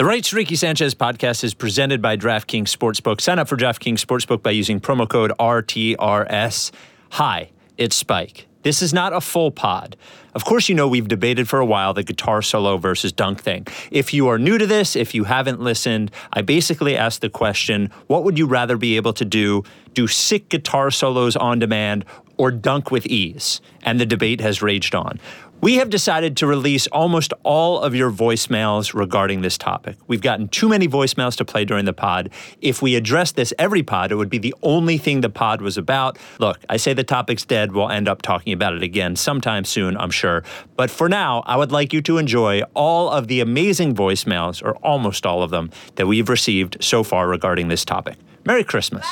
The 0.00 0.06
Rights 0.06 0.32
Ricky 0.32 0.56
Sanchez 0.56 0.94
podcast 0.94 1.44
is 1.44 1.52
presented 1.52 2.00
by 2.00 2.16
DraftKings 2.16 2.74
Sportsbook. 2.74 3.20
Sign 3.20 3.38
up 3.38 3.48
for 3.48 3.56
DraftKings 3.58 4.02
Sportsbook 4.02 4.42
by 4.42 4.50
using 4.50 4.80
promo 4.80 5.06
code 5.06 5.30
RTRS. 5.38 6.70
Hi, 7.10 7.50
it's 7.76 7.96
Spike. 7.96 8.46
This 8.62 8.80
is 8.80 8.94
not 8.94 9.12
a 9.12 9.20
full 9.20 9.50
pod. 9.50 9.96
Of 10.34 10.46
course, 10.46 10.70
you 10.70 10.74
know 10.74 10.88
we've 10.88 11.06
debated 11.06 11.50
for 11.50 11.58
a 11.60 11.66
while 11.66 11.92
the 11.92 12.02
guitar 12.02 12.40
solo 12.40 12.78
versus 12.78 13.12
dunk 13.12 13.42
thing. 13.42 13.66
If 13.90 14.14
you 14.14 14.28
are 14.28 14.38
new 14.38 14.56
to 14.56 14.66
this, 14.66 14.96
if 14.96 15.14
you 15.14 15.24
haven't 15.24 15.60
listened, 15.60 16.10
I 16.32 16.40
basically 16.40 16.96
asked 16.96 17.20
the 17.20 17.28
question 17.28 17.90
what 18.06 18.24
would 18.24 18.38
you 18.38 18.46
rather 18.46 18.78
be 18.78 18.96
able 18.96 19.12
to 19.12 19.26
do? 19.26 19.64
Do 19.92 20.06
sick 20.06 20.48
guitar 20.48 20.90
solos 20.90 21.36
on 21.36 21.58
demand 21.58 22.06
or 22.38 22.50
dunk 22.50 22.90
with 22.90 23.04
ease? 23.04 23.60
And 23.82 24.00
the 24.00 24.06
debate 24.06 24.40
has 24.40 24.62
raged 24.62 24.94
on. 24.94 25.20
We 25.62 25.74
have 25.74 25.90
decided 25.90 26.38
to 26.38 26.46
release 26.46 26.86
almost 26.86 27.34
all 27.42 27.80
of 27.80 27.94
your 27.94 28.10
voicemails 28.10 28.94
regarding 28.94 29.42
this 29.42 29.58
topic. 29.58 29.96
We've 30.06 30.22
gotten 30.22 30.48
too 30.48 30.70
many 30.70 30.88
voicemails 30.88 31.36
to 31.36 31.44
play 31.44 31.66
during 31.66 31.84
the 31.84 31.92
pod. 31.92 32.30
If 32.62 32.80
we 32.80 32.94
addressed 32.94 33.36
this 33.36 33.52
every 33.58 33.82
pod, 33.82 34.10
it 34.10 34.14
would 34.14 34.30
be 34.30 34.38
the 34.38 34.54
only 34.62 34.96
thing 34.96 35.20
the 35.20 35.28
pod 35.28 35.60
was 35.60 35.76
about. 35.76 36.18
Look, 36.38 36.60
I 36.70 36.78
say 36.78 36.94
the 36.94 37.04
topic's 37.04 37.44
dead. 37.44 37.72
We'll 37.72 37.90
end 37.90 38.08
up 38.08 38.22
talking 38.22 38.54
about 38.54 38.72
it 38.72 38.82
again 38.82 39.16
sometime 39.16 39.64
soon, 39.66 39.98
I'm 39.98 40.10
sure. 40.10 40.44
But 40.76 40.90
for 40.90 41.10
now, 41.10 41.42
I 41.44 41.58
would 41.58 41.72
like 41.72 41.92
you 41.92 42.00
to 42.02 42.16
enjoy 42.16 42.62
all 42.72 43.10
of 43.10 43.28
the 43.28 43.40
amazing 43.40 43.94
voicemails, 43.94 44.64
or 44.64 44.76
almost 44.76 45.26
all 45.26 45.42
of 45.42 45.50
them, 45.50 45.70
that 45.96 46.06
we've 46.06 46.30
received 46.30 46.78
so 46.80 47.02
far 47.02 47.28
regarding 47.28 47.68
this 47.68 47.84
topic. 47.84 48.16
Merry 48.46 48.64
Christmas. 48.64 49.06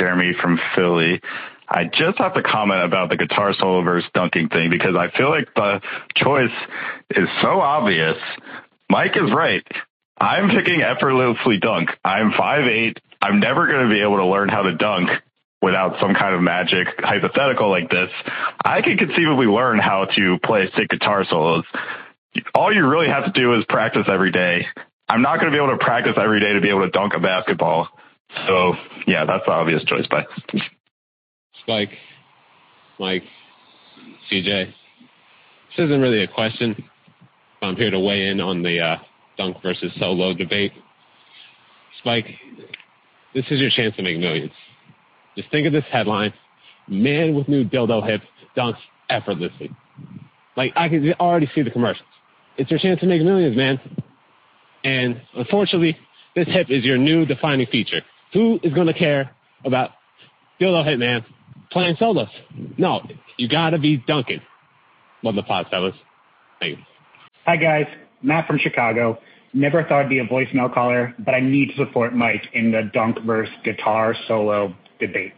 Jeremy 0.00 0.32
from 0.40 0.58
Philly. 0.74 1.20
I 1.68 1.84
just 1.84 2.18
have 2.18 2.34
to 2.34 2.42
comment 2.42 2.82
about 2.82 3.10
the 3.10 3.16
guitar 3.16 3.54
solo 3.54 3.82
versus 3.82 4.10
dunking 4.14 4.48
thing 4.48 4.70
because 4.70 4.96
I 4.96 5.16
feel 5.16 5.30
like 5.30 5.54
the 5.54 5.80
choice 6.16 6.50
is 7.10 7.28
so 7.42 7.60
obvious. 7.60 8.16
Mike 8.88 9.14
is 9.14 9.30
right. 9.32 9.64
I'm 10.18 10.50
picking 10.50 10.82
effortlessly 10.82 11.58
dunk. 11.58 11.90
I'm 12.04 12.32
5'8". 12.32 12.96
I'm 13.22 13.38
never 13.38 13.66
going 13.66 13.88
to 13.88 13.94
be 13.94 14.00
able 14.02 14.16
to 14.16 14.26
learn 14.26 14.48
how 14.48 14.62
to 14.62 14.74
dunk 14.74 15.10
without 15.62 16.00
some 16.00 16.14
kind 16.14 16.34
of 16.34 16.40
magic 16.40 16.88
hypothetical 16.98 17.70
like 17.70 17.90
this. 17.90 18.10
I 18.64 18.80
can 18.80 18.96
conceivably 18.96 19.46
learn 19.46 19.78
how 19.78 20.06
to 20.16 20.38
play 20.42 20.70
sick 20.76 20.88
guitar 20.88 21.24
solos. 21.28 21.64
All 22.54 22.74
you 22.74 22.86
really 22.86 23.08
have 23.08 23.26
to 23.26 23.32
do 23.38 23.54
is 23.58 23.64
practice 23.68 24.06
every 24.08 24.32
day. 24.32 24.66
I'm 25.08 25.22
not 25.22 25.38
going 25.38 25.52
to 25.52 25.56
be 25.56 25.62
able 25.62 25.76
to 25.76 25.84
practice 25.84 26.14
every 26.16 26.40
day 26.40 26.54
to 26.54 26.60
be 26.60 26.70
able 26.70 26.82
to 26.82 26.90
dunk 26.90 27.12
a 27.14 27.20
basketball. 27.20 27.88
So 28.46 28.74
yeah, 29.06 29.24
that's 29.24 29.44
the 29.46 29.52
obvious 29.52 29.84
choice. 29.84 30.06
Bye. 30.06 30.26
Spike, 31.62 31.90
Mike, 32.98 33.24
CJ. 34.30 34.66
This 34.66 35.84
isn't 35.84 36.00
really 36.00 36.22
a 36.22 36.28
question. 36.28 36.82
I'm 37.62 37.76
here 37.76 37.90
to 37.90 38.00
weigh 38.00 38.28
in 38.28 38.40
on 38.40 38.62
the 38.62 38.80
uh, 38.80 38.96
dunk 39.36 39.58
versus 39.62 39.92
solo 39.98 40.34
debate. 40.34 40.72
Spike, 41.98 42.26
this 43.34 43.44
is 43.50 43.60
your 43.60 43.70
chance 43.70 43.94
to 43.96 44.02
make 44.02 44.18
millions. 44.18 44.52
Just 45.36 45.50
think 45.50 45.66
of 45.66 45.72
this 45.72 45.84
headline: 45.90 46.32
"Man 46.88 47.34
with 47.34 47.48
new 47.48 47.64
dildo 47.64 48.06
hip 48.06 48.22
dunks 48.56 48.78
effortlessly." 49.08 49.70
Like 50.56 50.72
I 50.76 50.88
can 50.88 51.12
already 51.20 51.48
see 51.54 51.62
the 51.62 51.70
commercials. 51.70 52.06
It's 52.56 52.70
your 52.70 52.80
chance 52.80 53.00
to 53.00 53.06
make 53.06 53.22
millions, 53.22 53.56
man. 53.56 53.80
And 54.84 55.20
unfortunately, 55.34 55.96
this 56.34 56.48
hip 56.48 56.70
is 56.70 56.84
your 56.84 56.98
new 56.98 57.26
defining 57.26 57.66
feature. 57.66 58.02
Who 58.32 58.60
is 58.62 58.72
going 58.72 58.86
to 58.86 58.94
care 58.94 59.30
about 59.64 59.90
dildo 60.60 60.84
hip 60.84 60.98
man 60.98 61.24
playing 61.70 61.96
solos? 61.98 62.28
No, 62.78 63.00
you 63.36 63.48
got 63.48 63.70
to 63.70 63.78
be 63.78 63.96
dunking. 64.06 64.40
Love 65.22 65.34
the 65.34 65.42
pod, 65.42 65.66
fellas. 65.70 65.94
Thank 66.60 66.78
you. 66.78 66.84
Hi 67.46 67.56
guys, 67.56 67.86
Matt 68.22 68.46
from 68.46 68.58
Chicago. 68.58 69.18
Never 69.52 69.82
thought 69.82 70.02
I'd 70.02 70.08
be 70.08 70.20
a 70.20 70.26
voicemail 70.26 70.72
caller, 70.72 71.14
but 71.18 71.34
I 71.34 71.40
need 71.40 71.70
to 71.70 71.76
support 71.76 72.14
Mike 72.14 72.46
in 72.52 72.70
the 72.70 72.88
dunk 72.94 73.18
versus 73.26 73.52
guitar 73.64 74.14
solo 74.28 74.74
debate. 75.00 75.32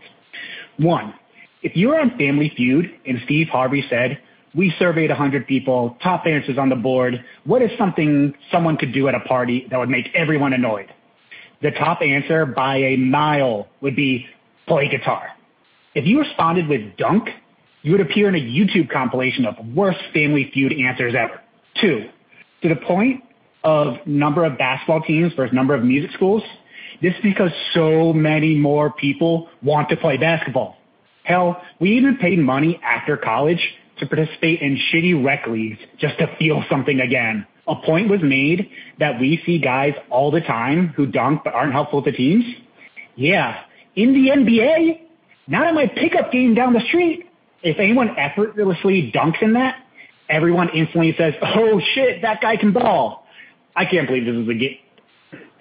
One, 0.76 1.14
if 1.62 1.74
you 1.76 1.88
were 1.88 1.98
on 1.98 2.10
Family 2.18 2.52
Feud 2.54 2.86
and 3.06 3.18
Steve 3.24 3.48
Harvey 3.48 3.84
said, 3.88 4.18
we 4.54 4.74
surveyed 4.78 5.08
100 5.08 5.46
people, 5.46 5.96
top 6.02 6.26
answers 6.26 6.58
on 6.58 6.68
the 6.68 6.76
board, 6.76 7.24
what 7.44 7.62
is 7.62 7.70
something 7.78 8.34
someone 8.50 8.76
could 8.76 8.92
do 8.92 9.08
at 9.08 9.14
a 9.14 9.20
party 9.20 9.66
that 9.70 9.78
would 9.78 9.88
make 9.88 10.10
everyone 10.14 10.52
annoyed? 10.52 10.92
The 11.62 11.70
top 11.70 12.02
answer 12.02 12.44
by 12.44 12.76
a 12.78 12.96
mile 12.96 13.68
would 13.80 13.94
be 13.94 14.26
play 14.66 14.88
guitar. 14.88 15.28
If 15.94 16.06
you 16.06 16.20
responded 16.20 16.68
with 16.68 16.96
dunk, 16.96 17.28
you 17.82 17.92
would 17.92 18.00
appear 18.00 18.28
in 18.28 18.34
a 18.34 18.38
YouTube 18.38 18.90
compilation 18.90 19.46
of 19.46 19.54
worst 19.74 19.98
Family 20.12 20.50
Feud 20.52 20.72
answers 20.72 21.14
ever. 21.14 21.40
Two, 21.80 22.08
to 22.62 22.68
the 22.68 22.76
point 22.76 23.22
of 23.64 24.06
number 24.06 24.44
of 24.44 24.58
basketball 24.58 25.02
teams 25.02 25.32
versus 25.34 25.54
number 25.54 25.74
of 25.74 25.84
music 25.84 26.10
schools, 26.14 26.42
this 27.00 27.14
is 27.14 27.20
because 27.22 27.50
so 27.74 28.12
many 28.12 28.54
more 28.54 28.90
people 28.90 29.48
want 29.62 29.88
to 29.90 29.96
play 29.96 30.16
basketball. 30.16 30.76
Hell, 31.24 31.60
we 31.80 31.96
even 31.96 32.16
paid 32.16 32.38
money 32.38 32.80
after 32.82 33.16
college 33.16 33.60
to 33.98 34.06
participate 34.06 34.60
in 34.60 34.78
shitty 34.92 35.24
rec 35.24 35.46
leagues 35.46 35.78
just 35.98 36.18
to 36.18 36.34
feel 36.38 36.64
something 36.68 37.00
again. 37.00 37.46
A 37.68 37.76
point 37.76 38.10
was 38.10 38.20
made 38.22 38.70
that 38.98 39.20
we 39.20 39.40
see 39.46 39.58
guys 39.58 39.94
all 40.10 40.30
the 40.30 40.40
time 40.40 40.88
who 40.88 41.06
dunk 41.06 41.42
but 41.44 41.54
aren't 41.54 41.72
helpful 41.72 42.02
to 42.02 42.10
teams. 42.10 42.44
Yeah, 43.14 43.60
in 43.94 44.12
the 44.14 44.30
NBA, 44.30 45.00
not 45.46 45.68
in 45.68 45.74
my 45.74 45.86
pickup 45.86 46.32
game 46.32 46.54
down 46.54 46.72
the 46.72 46.82
street. 46.88 47.26
If 47.62 47.78
anyone 47.78 48.18
effortlessly 48.18 49.12
dunks 49.14 49.40
in 49.42 49.52
that, 49.52 49.76
everyone 50.28 50.70
instantly 50.74 51.14
says, 51.16 51.34
"Oh 51.40 51.80
shit, 51.94 52.22
that 52.22 52.40
guy 52.40 52.56
can 52.56 52.72
ball." 52.72 53.26
I 53.76 53.84
can't 53.84 54.06
believe 54.06 54.24
this 54.24 54.34
is 54.34 54.48
a 54.48 54.54
game. 54.54 54.78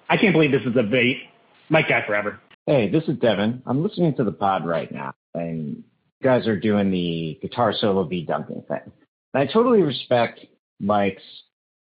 I 0.09 0.17
can't 0.17 0.33
believe 0.33 0.51
this 0.51 0.65
is 0.65 0.75
a 0.75 0.83
bait. 0.83 1.21
Mike 1.69 1.87
guy 1.87 2.05
forever. 2.05 2.39
Hey, 2.65 2.89
this 2.89 3.03
is 3.07 3.17
Devin. 3.17 3.63
I'm 3.65 3.83
listening 3.83 4.15
to 4.15 4.23
the 4.23 4.31
pod 4.31 4.65
right 4.65 4.91
now, 4.91 5.13
and 5.33 5.77
you 5.77 6.23
guys 6.23 6.47
are 6.47 6.59
doing 6.59 6.91
the 6.91 7.39
guitar 7.41 7.73
solo 7.73 8.03
v 8.03 8.25
dunking 8.25 8.63
thing. 8.67 8.91
And 9.33 9.49
I 9.49 9.51
totally 9.51 9.81
respect 9.81 10.41
Mike's 10.79 11.23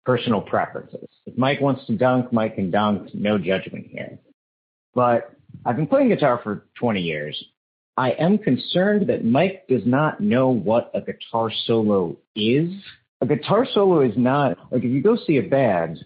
personal 0.09 0.41
preferences. 0.41 1.07
If 1.27 1.37
Mike 1.37 1.61
wants 1.61 1.85
to 1.85 1.95
dunk, 1.95 2.33
Mike 2.33 2.55
can 2.55 2.71
dunk. 2.71 3.13
No 3.13 3.37
judgment 3.37 3.85
here. 3.91 4.17
But 4.95 5.35
I've 5.63 5.75
been 5.75 5.85
playing 5.85 6.09
guitar 6.09 6.39
for 6.43 6.65
20 6.79 6.99
years. 6.99 7.39
I 7.95 8.13
am 8.13 8.39
concerned 8.39 9.09
that 9.09 9.23
Mike 9.23 9.67
does 9.67 9.83
not 9.85 10.19
know 10.19 10.49
what 10.49 10.89
a 10.95 11.01
guitar 11.01 11.51
solo 11.67 12.17
is. 12.35 12.71
A 13.21 13.27
guitar 13.27 13.67
solo 13.71 14.01
is 14.01 14.17
not 14.17 14.57
like 14.71 14.83
if 14.83 14.89
you 14.89 15.03
go 15.03 15.15
see 15.15 15.37
a 15.37 15.43
band 15.43 16.03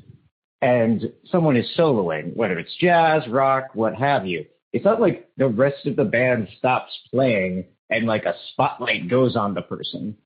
and 0.62 1.14
someone 1.32 1.56
is 1.56 1.72
soloing, 1.78 2.36
whether 2.36 2.60
it's 2.60 2.76
jazz, 2.82 3.24
rock, 3.30 3.68
what 3.74 3.96
have 3.96 4.26
you, 4.26 4.46
it's 4.74 4.84
not 4.84 5.00
like 5.00 5.30
the 5.38 5.48
rest 5.48 5.86
of 5.86 5.96
the 5.96 6.04
band 6.04 6.50
stops 6.58 6.92
playing 7.10 7.64
and 7.90 8.06
like 8.06 8.26
a 8.26 8.36
spotlight 8.52 9.08
goes 9.10 9.38
on 9.38 9.54
the 9.54 9.62
person. 9.62 10.18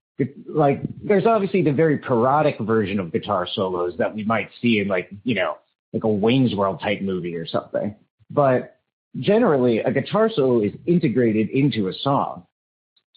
Like 0.48 0.82
there's 1.04 1.26
obviously 1.26 1.62
the 1.62 1.72
very 1.72 1.98
parodic 1.98 2.60
version 2.60 3.00
of 3.00 3.12
guitar 3.12 3.48
solos 3.54 3.94
that 3.98 4.14
we 4.14 4.24
might 4.24 4.50
see 4.62 4.80
in 4.80 4.88
like, 4.88 5.10
you 5.24 5.36
know, 5.36 5.58
like 5.94 6.04
a 6.04 6.08
Wayne's 6.08 6.56
World 6.56 6.80
type 6.82 7.02
movie 7.02 7.36
or 7.36 7.46
something. 7.46 7.96
But 8.30 8.80
generally 9.20 9.80
a 9.80 9.92
guitar 9.92 10.30
solo 10.34 10.62
is 10.62 10.74
integrated 10.86 11.50
into 11.50 11.88
a 11.88 11.94
song. 11.94 12.46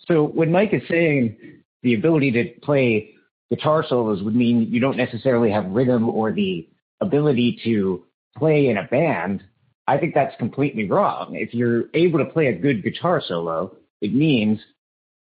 So 0.06 0.24
when 0.24 0.52
Mike 0.52 0.72
is 0.72 0.82
saying 0.88 1.36
the 1.82 1.94
ability 1.94 2.32
to 2.32 2.44
play 2.60 3.14
guitar 3.50 3.84
solos 3.86 4.22
would 4.22 4.34
mean 4.34 4.68
you 4.70 4.80
don't 4.80 4.96
necessarily 4.96 5.50
have 5.50 5.66
rhythm 5.66 6.08
or 6.08 6.32
the 6.32 6.68
ability 7.00 7.60
to 7.64 8.04
play 8.36 8.68
in 8.68 8.76
a 8.76 8.84
band, 8.84 9.42
I 9.86 9.98
think 9.98 10.14
that's 10.14 10.36
completely 10.36 10.88
wrong. 10.88 11.34
If 11.34 11.52
you're 11.54 11.84
able 11.94 12.18
to 12.18 12.26
play 12.26 12.46
a 12.46 12.52
good 12.52 12.82
guitar 12.82 13.22
solo, 13.26 13.74
it 14.00 14.14
means 14.14 14.60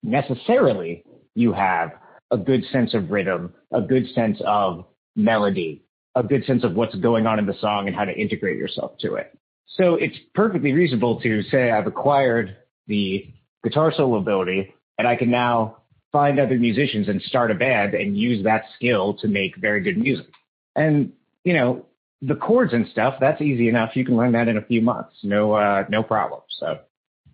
necessarily 0.04 1.04
you 1.36 1.54
have 1.54 1.92
a 2.32 2.38
good 2.38 2.64
sense 2.72 2.94
of 2.94 3.12
rhythm, 3.12 3.54
a 3.72 3.82
good 3.82 4.08
sense 4.14 4.42
of 4.46 4.86
melody, 5.16 5.84
a 6.16 6.24
good 6.24 6.46
sense 6.46 6.64
of 6.64 6.74
what's 6.74 6.96
going 6.96 7.28
on 7.28 7.40
in 7.40 7.46
the 7.46 7.56
song 7.60 7.88
and 7.88 7.96
how 7.96 8.06
to 8.06 8.14
integrate 8.14 8.58
yourself 8.58 8.98
to 9.00 9.16
it. 9.16 9.38
So 9.68 9.96
it's 9.96 10.18
perfectly 10.36 10.74
reasonable 10.74 11.20
to 11.22 11.42
say 11.44 11.72
I've 11.72 11.88
acquired 11.88 12.58
the 12.88 13.28
guitar 13.64 13.94
solo 13.96 14.18
ability 14.18 14.74
and 14.98 15.08
I 15.08 15.16
can 15.16 15.32
now 15.32 15.78
find 16.12 16.40
other 16.40 16.58
musicians 16.58 17.08
and 17.08 17.22
start 17.24 17.50
a 17.50 17.56
band 17.56 17.96
and 17.96 18.18
use 18.18 18.44
that 18.44 18.66
skill 18.76 19.16
to 19.16 19.28
make 19.28 19.56
very 19.58 19.82
good 19.82 19.98
music. 19.98 20.28
And, 20.76 21.14
you 21.44 21.54
know, 21.54 21.86
the 22.22 22.36
chords 22.36 22.72
and 22.74 22.88
stuff, 22.90 23.16
that's 23.20 23.42
easy 23.42 23.68
enough. 23.68 23.96
You 23.96 24.06
can 24.06 24.16
learn 24.16 24.32
that 24.34 24.48
in 24.48 24.58
a 24.58 24.62
few 24.62 24.82
months. 24.82 25.16
No, 25.24 25.54
uh, 25.54 25.86
no 25.90 26.04
problem. 26.04 26.42
So 26.60 26.80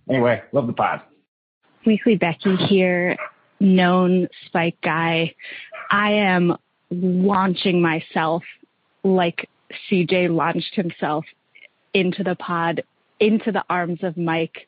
anyway, 0.10 0.42
love 0.52 0.68
the 0.68 0.74
pod. 0.74 1.02
Weekly 1.86 2.16
Becky 2.16 2.56
here, 2.56 3.18
known 3.60 4.28
Spike 4.46 4.78
guy. 4.82 5.36
I 5.92 6.12
am 6.12 6.58
launching 6.92 7.82
myself 7.82 8.44
like 9.04 9.50
CJ 9.90 10.36
launched 10.36 10.76
himself 10.76 11.26
into 11.94 12.24
the 12.24 12.36
pod, 12.36 12.84
into 13.20 13.52
the 13.52 13.64
arms 13.70 14.00
of 14.04 14.18
Mike 14.18 14.68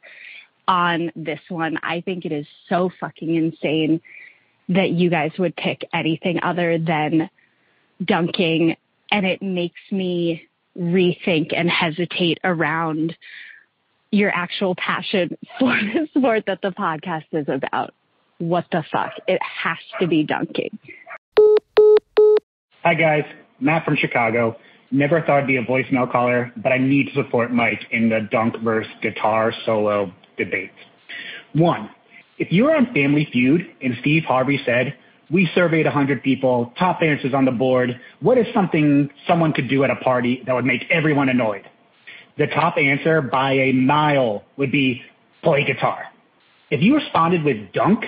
on 0.68 1.12
this 1.16 1.40
one. 1.50 1.78
I 1.84 2.02
think 2.02 2.26
it 2.26 2.32
is 2.32 2.46
so 2.70 2.90
fucking 3.00 3.36
insane 3.36 4.02
that 4.70 4.92
you 4.92 5.10
guys 5.10 5.32
would 5.38 5.56
pick 5.56 5.88
anything 5.94 6.40
other 6.44 6.78
than 6.78 7.30
dunking. 8.04 8.76
And 9.12 9.26
it 9.26 9.42
makes 9.42 9.82
me 9.92 10.48
rethink 10.78 11.54
and 11.56 11.70
hesitate 11.70 12.40
around 12.44 13.16
your 14.12 14.30
actual 14.30 14.76
passion 14.76 15.38
for 15.60 15.76
the 15.76 16.08
sport 16.18 16.44
that 16.48 16.62
the 16.62 16.72
podcast 16.72 17.26
is 17.34 17.48
about. 17.48 17.94
What 18.42 18.66
the 18.72 18.84
fuck? 18.92 19.12
It 19.28 19.40
has 19.64 19.78
to 20.00 20.08
be 20.08 20.24
dunking. 20.24 20.80
Hi 22.84 22.96
guys, 22.96 23.24
Matt 23.60 23.86
from 23.86 23.96
Chicago. 23.96 24.58
Never 24.90 25.22
thought 25.22 25.42
I'd 25.42 25.48
be 25.48 25.58
a 25.58 25.64
voicemail 25.64 26.12
caller, 26.12 26.52
but 26.58 26.72
I 26.72 26.80
need 26.80 27.10
to 27.10 27.14
support 27.14 27.54
Mike 27.54 27.82
in 27.92 28.10
the 28.10 28.28
dunk 28.32 28.56
versus 28.64 28.92
guitar 29.04 29.54
solo 29.64 30.12
debate. 30.40 30.72
One, 31.54 31.92
if 32.40 32.52
you 32.52 32.64
were 32.64 32.76
on 32.76 32.92
Family 32.96 33.30
Feud 33.32 33.62
and 33.80 33.94
Steve 34.02 34.24
Harvey 34.24 34.60
said, 34.66 34.96
we 35.30 35.48
surveyed 35.54 35.86
100 35.86 36.24
people, 36.24 36.74
top 36.80 37.04
answers 37.04 37.36
on 37.36 37.46
the 37.46 37.52
board, 37.52 37.92
what 38.22 38.40
is 38.40 38.48
something 38.56 39.12
someone 39.28 39.54
could 39.54 39.70
do 39.70 39.84
at 39.84 39.92
a 39.92 39.98
party 39.98 40.42
that 40.48 40.56
would 40.56 40.66
make 40.66 40.82
everyone 40.90 41.30
annoyed? 41.30 41.70
The 42.40 42.48
top 42.48 42.80
answer 42.80 43.22
by 43.22 43.52
a 43.52 43.72
mile 43.72 44.46
would 44.58 44.72
be 44.72 45.04
play 45.44 45.64
guitar. 45.64 46.06
If 46.72 46.82
you 46.82 46.96
responded 46.96 47.44
with 47.44 47.72
dunk, 47.72 48.04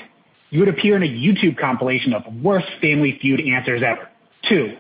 you 0.54 0.60
would 0.60 0.70
appear 0.70 0.96
in 0.96 1.02
a 1.02 1.08
YouTube 1.08 1.58
compilation 1.58 2.14
of 2.14 2.22
worst 2.44 2.68
Family 2.80 3.18
Feud 3.20 3.42
answers 3.42 3.82
ever. 3.82 4.08
Two, 4.48 4.78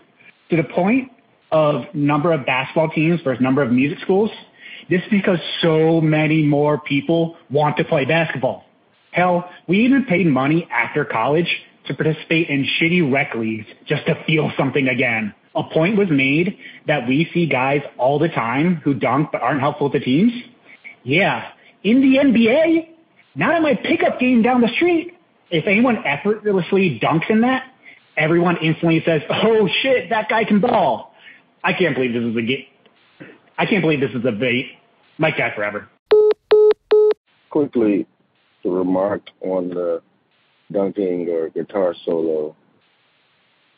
to 0.51 0.55
the 0.55 0.63
point 0.65 1.11
of 1.51 1.85
number 1.95 2.31
of 2.31 2.45
basketball 2.45 2.89
teams 2.89 3.19
versus 3.23 3.41
number 3.41 3.63
of 3.63 3.71
music 3.71 3.97
schools, 4.03 4.29
this 4.87 5.01
is 5.01 5.07
because 5.09 5.39
so 5.63 5.99
many 5.99 6.43
more 6.43 6.79
people 6.79 7.37
want 7.49 7.77
to 7.77 7.85
play 7.85 8.05
basketball. 8.05 8.65
Hell, 9.09 9.49
we 9.67 9.83
even 9.83 10.05
paid 10.05 10.27
money 10.27 10.67
after 10.71 11.05
college 11.05 11.49
to 11.87 11.95
participate 11.95 12.49
in 12.49 12.67
shitty 12.79 13.11
rec 13.11 13.33
leagues 13.33 13.65
just 13.87 14.05
to 14.05 14.23
feel 14.25 14.51
something 14.55 14.87
again. 14.87 15.33
A 15.55 15.63
point 15.63 15.97
was 15.97 16.07
made 16.11 16.55
that 16.85 17.07
we 17.07 17.27
see 17.33 17.47
guys 17.47 17.81
all 17.97 18.19
the 18.19 18.29
time 18.29 18.75
who 18.83 18.93
dunk 18.93 19.29
but 19.31 19.41
aren't 19.41 19.59
helpful 19.59 19.89
to 19.89 19.99
teams. 19.99 20.33
Yeah, 21.03 21.49
in 21.83 21.99
the 21.99 22.17
NBA, 22.17 22.89
not 23.33 23.55
in 23.55 23.63
my 23.63 23.73
pickup 23.73 24.19
game 24.19 24.43
down 24.43 24.61
the 24.61 24.71
street. 24.75 25.13
If 25.53 25.67
anyone 25.67 26.03
effortlessly 26.03 26.99
dunks 26.99 27.29
in 27.29 27.41
that, 27.41 27.63
everyone 28.17 28.57
instantly 28.57 29.03
says, 29.05 29.21
"Oh 29.29 29.69
shit, 29.83 30.09
that 30.09 30.27
guy 30.27 30.45
can 30.45 30.59
ball." 30.59 31.13
I 31.63 31.73
can't 31.73 31.93
believe 31.93 32.11
this 32.11 32.23
is 32.23 32.35
a 32.35 32.41
game. 32.41 32.65
I 33.59 33.67
can't 33.67 33.83
believe 33.83 33.99
this 33.99 34.15
is 34.15 34.25
a 34.25 34.31
bait. 34.31 34.71
Mike 35.19 35.37
Guy 35.37 35.53
forever. 35.55 35.87
Quickly, 37.51 38.07
to 38.63 38.71
remark 38.71 39.21
on 39.41 39.69
the 39.69 40.01
dunking 40.71 41.29
or 41.29 41.49
guitar 41.49 41.93
solo 42.03 42.55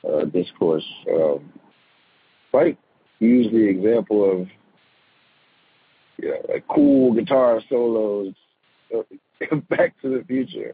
uh, 0.07 0.23
discourse. 0.25 0.85
Um, 1.13 1.51
Spike 2.47 2.77
used 3.19 3.53
the 3.53 3.67
example 3.67 4.31
of 4.31 4.47
you 6.19 6.29
know, 6.29 6.41
like 6.47 6.65
cool 6.69 7.13
guitar 7.13 7.59
solos. 7.67 8.33
Back 9.69 10.01
to 10.01 10.17
the 10.17 10.23
Future. 10.25 10.73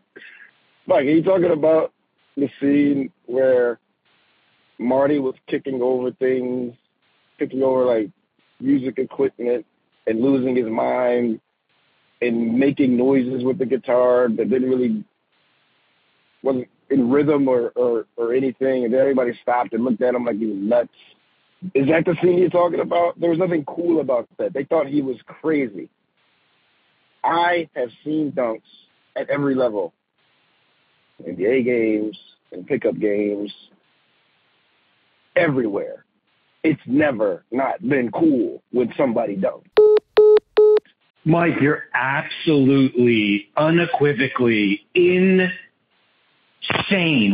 Mike, 0.88 1.02
are 1.02 1.04
you 1.04 1.24
talking 1.24 1.52
about 1.52 1.94
the 2.36 2.50
scene 2.60 3.12
where 3.26 3.80
Marty 4.80 5.20
was 5.20 5.36
kicking 5.48 5.82
over 5.82 6.12
things, 6.12 6.74
kicking 7.38 7.62
over 7.62 7.86
like 7.86 8.10
music 8.60 8.98
equipment 8.98 9.66
and 10.08 10.22
losing 10.22 10.56
his 10.56 10.66
mind 10.66 11.40
and 12.22 12.58
making 12.58 12.98
noises 12.98 13.44
with 13.44 13.60
the 13.60 13.66
guitar 13.66 14.28
that 14.28 14.50
didn't 14.50 14.70
really 14.70 15.04
wasn't 16.44 16.68
in 16.90 17.10
rhythm 17.10 17.48
or, 17.48 17.70
or, 17.76 18.06
or 18.18 18.34
anything 18.34 18.84
and 18.84 18.94
then 18.94 19.00
everybody 19.00 19.32
stopped 19.42 19.74
and 19.74 19.84
looked 19.84 20.02
at 20.02 20.16
him 20.16 20.26
like 20.26 20.38
he 20.38 20.48
was 20.48 20.58
nuts. 20.58 20.90
Is 21.76 21.88
that 21.90 22.06
the 22.06 22.16
scene 22.22 22.40
you're 22.40 22.50
talking 22.50 22.80
about? 22.80 23.20
There 23.20 23.30
was 23.30 23.40
nothing 23.40 23.64
cool 23.66 24.02
about 24.02 24.28
that. 24.40 24.54
They 24.54 24.64
thought 24.64 24.88
he 24.88 25.04
was 25.04 25.18
crazy. 25.28 25.90
I 27.24 27.70
have 27.76 27.90
seen 28.04 28.32
dunks 28.32 28.62
at 29.16 29.30
every 29.30 29.54
level. 29.54 29.94
NBA 31.24 31.66
games 31.66 32.18
and 32.52 32.66
pickup 32.68 32.98
games, 33.00 33.52
everywhere 35.36 36.06
it's 36.64 36.82
never 36.86 37.44
not 37.52 37.82
been 37.88 38.12
cool 38.12 38.62
when 38.72 38.94
somebody 38.98 39.36
don't. 39.36 39.66
Mike, 41.24 41.54
you're 41.62 41.84
absolutely, 41.94 43.48
unequivocally 43.56 44.82
insane. 44.96 45.52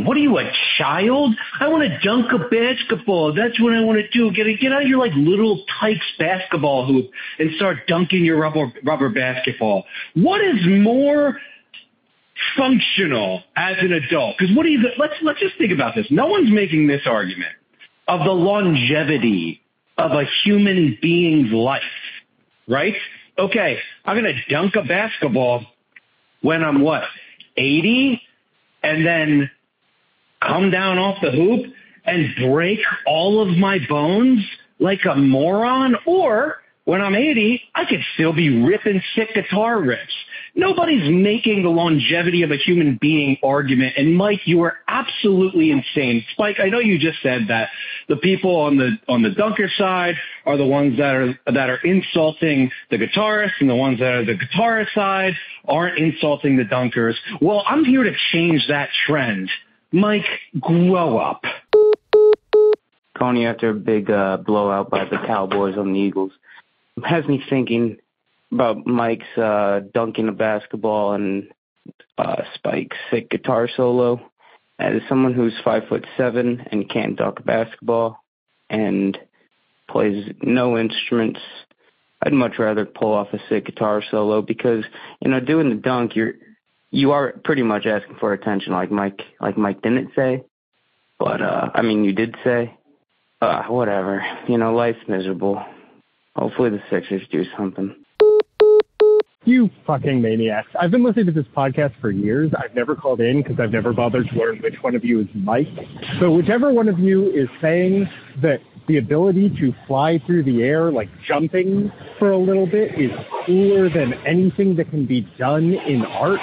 What 0.05 0.17
are 0.17 0.21
you, 0.21 0.37
a 0.37 0.51
child? 0.77 1.35
I 1.59 1.69
want 1.69 1.89
to 1.89 1.99
dunk 1.99 2.31
a 2.33 2.39
basketball. 2.49 3.33
That's 3.33 3.59
what 3.61 3.73
I 3.73 3.81
want 3.81 3.99
to 3.99 4.07
do. 4.09 4.31
Get 4.31 4.47
get 4.59 4.73
out 4.73 4.81
of 4.83 4.87
your 4.87 4.99
like 4.99 5.13
little 5.15 5.63
tykes 5.79 6.05
basketball 6.19 6.85
hoop 6.85 7.09
and 7.39 7.51
start 7.55 7.87
dunking 7.87 8.25
your 8.25 8.37
rubber 8.37 8.73
rubber 8.83 9.09
basketball. 9.09 9.85
What 10.15 10.41
is 10.41 10.65
more 10.65 11.39
functional 12.57 13.43
as 13.55 13.75
an 13.79 13.93
adult? 13.93 14.37
Because 14.37 14.55
what 14.55 14.63
do 14.63 14.69
you? 14.69 14.79
Let's 14.97 15.13
let's 15.21 15.39
just 15.39 15.57
think 15.57 15.71
about 15.71 15.95
this. 15.95 16.07
No 16.09 16.27
one's 16.27 16.51
making 16.51 16.87
this 16.87 17.01
argument 17.05 17.51
of 18.07 18.21
the 18.21 18.31
longevity 18.31 19.61
of 19.97 20.11
a 20.11 20.23
human 20.43 20.97
being's 21.01 21.51
life, 21.51 21.81
right? 22.67 22.95
Okay, 23.37 23.77
I'm 24.05 24.19
going 24.21 24.33
to 24.33 24.53
dunk 24.53 24.75
a 24.75 24.83
basketball 24.83 25.65
when 26.41 26.63
I'm 26.63 26.81
what, 26.81 27.03
80 27.55 28.21
and 28.83 29.05
then 29.05 29.49
come 30.41 30.71
down 30.71 30.97
off 30.97 31.17
the 31.21 31.31
hoop 31.31 31.65
and 32.05 32.29
break 32.49 32.79
all 33.05 33.41
of 33.41 33.57
my 33.57 33.79
bones 33.89 34.45
like 34.79 35.01
a 35.09 35.15
moron 35.15 35.95
or 36.05 36.57
when 36.87 37.01
I'm 37.01 37.15
80, 37.15 37.61
I 37.75 37.83
could 37.83 37.99
still 38.13 38.31
be 38.31 38.63
ripping 38.63 39.01
sick 39.13 39.33
guitar 39.33 39.75
riffs. 39.75 40.15
Nobody's 40.55 41.03
making 41.09 41.63
the 41.63 41.69
longevity 41.69 42.43
of 42.43 42.51
a 42.51 42.55
human 42.55 42.97
being 43.01 43.35
argument. 43.43 43.95
And 43.97 44.15
Mike, 44.15 44.39
you 44.45 44.61
are 44.61 44.77
absolutely 44.87 45.69
insane. 45.71 46.23
Spike, 46.31 46.61
I 46.61 46.69
know 46.69 46.79
you 46.79 46.97
just 46.97 47.21
said 47.21 47.49
that 47.49 47.67
the 48.07 48.15
people 48.15 48.55
on 48.55 48.77
the 48.77 48.97
on 49.09 49.21
the 49.21 49.31
dunker 49.31 49.69
side 49.77 50.15
are 50.45 50.55
the 50.55 50.65
ones 50.65 50.97
that 50.97 51.13
are 51.13 51.37
that 51.45 51.69
are 51.69 51.79
insulting 51.83 52.71
the 52.89 52.95
guitarists, 52.95 53.59
and 53.59 53.69
the 53.69 53.75
ones 53.75 53.99
that 53.99 54.13
are 54.13 54.25
the 54.25 54.37
guitarist 54.37 54.93
side 54.95 55.33
aren't 55.67 55.97
insulting 55.97 56.55
the 56.55 56.63
dunkers. 56.63 57.15
Well, 57.41 57.63
I'm 57.67 57.83
here 57.83 58.03
to 58.03 58.13
change 58.31 58.65
that 58.69 58.87
trend. 59.05 59.49
Mike, 59.91 60.25
grow 60.57 61.17
up. 61.17 61.43
Coney 63.19 63.45
after 63.45 63.71
a 63.71 63.73
big 63.73 64.09
uh, 64.09 64.37
blowout 64.37 64.89
by 64.89 65.03
the 65.03 65.17
Cowboys 65.27 65.77
on 65.77 65.91
the 65.91 65.99
Eagles 65.99 66.31
has 67.03 67.25
me 67.25 67.43
thinking 67.49 67.97
about 68.51 68.85
Mike's 68.85 69.37
uh, 69.37 69.81
dunking 69.93 70.29
a 70.29 70.31
basketball 70.31 71.13
and 71.13 71.49
uh, 72.17 72.43
Spike's 72.55 72.97
sick 73.11 73.29
guitar 73.29 73.69
solo. 73.75 74.21
As 74.79 75.01
someone 75.09 75.33
who's 75.33 75.53
five 75.63 75.83
foot 75.89 76.05
seven 76.17 76.63
and 76.71 76.89
can't 76.89 77.15
dunk 77.17 77.39
a 77.39 77.43
basketball 77.43 78.23
and 78.69 79.17
plays 79.89 80.31
no 80.41 80.77
instruments, 80.77 81.39
I'd 82.21 82.33
much 82.33 82.59
rather 82.59 82.85
pull 82.85 83.13
off 83.13 83.33
a 83.33 83.39
sick 83.49 83.65
guitar 83.65 84.03
solo 84.09 84.41
because 84.41 84.83
you 85.19 85.31
know 85.31 85.39
doing 85.39 85.69
the 85.69 85.75
dunk 85.75 86.15
you're 86.15 86.33
you 86.91 87.11
are 87.11 87.33
pretty 87.43 87.63
much 87.63 87.85
asking 87.85 88.17
for 88.19 88.33
attention 88.33 88.73
like 88.73 88.91
Mike 88.91 89.21
like 89.41 89.57
Mike 89.57 89.81
didn't 89.81 90.11
say. 90.15 90.43
But 91.17 91.41
uh 91.41 91.69
I 91.73 91.81
mean, 91.81 92.03
you 92.03 92.13
did 92.13 92.35
say, 92.43 92.77
uh, 93.41 93.63
whatever. 93.63 94.23
You 94.47 94.57
know, 94.57 94.75
life's 94.75 95.07
miserable. 95.07 95.63
Hopefully 96.37 96.69
the 96.69 96.81
Sixers 96.89 97.23
do 97.31 97.43
something. 97.57 97.95
You 99.43 99.69
fucking 99.87 100.21
maniacs. 100.21 100.67
I've 100.79 100.91
been 100.91 101.03
listening 101.03 101.25
to 101.27 101.31
this 101.31 101.45
podcast 101.55 101.93
for 102.01 102.11
years. 102.11 102.51
I've 102.61 102.75
never 102.75 102.95
called 102.95 103.21
in 103.21 103.41
because 103.41 103.59
I've 103.59 103.71
never 103.71 103.93
bothered 103.93 104.27
to 104.29 104.35
learn 104.35 104.59
which 104.59 104.75
one 104.81 104.93
of 104.93 105.05
you 105.05 105.21
is 105.21 105.27
Mike. 105.33 105.69
So 106.19 106.31
whichever 106.31 106.73
one 106.73 106.89
of 106.89 106.99
you 106.99 107.31
is 107.31 107.47
saying 107.61 108.09
that 108.41 108.59
the 108.87 108.97
ability 108.97 109.49
to 109.61 109.73
fly 109.87 110.21
through 110.25 110.43
the 110.43 110.63
air, 110.63 110.91
like 110.91 111.09
jumping 111.27 111.91
for 112.19 112.31
a 112.31 112.37
little 112.37 112.67
bit, 112.67 112.99
is 112.99 113.11
cooler 113.45 113.89
than 113.89 114.13
anything 114.25 114.75
that 114.75 114.89
can 114.89 115.05
be 115.05 115.21
done 115.37 115.73
in 115.73 116.05
art, 116.05 116.39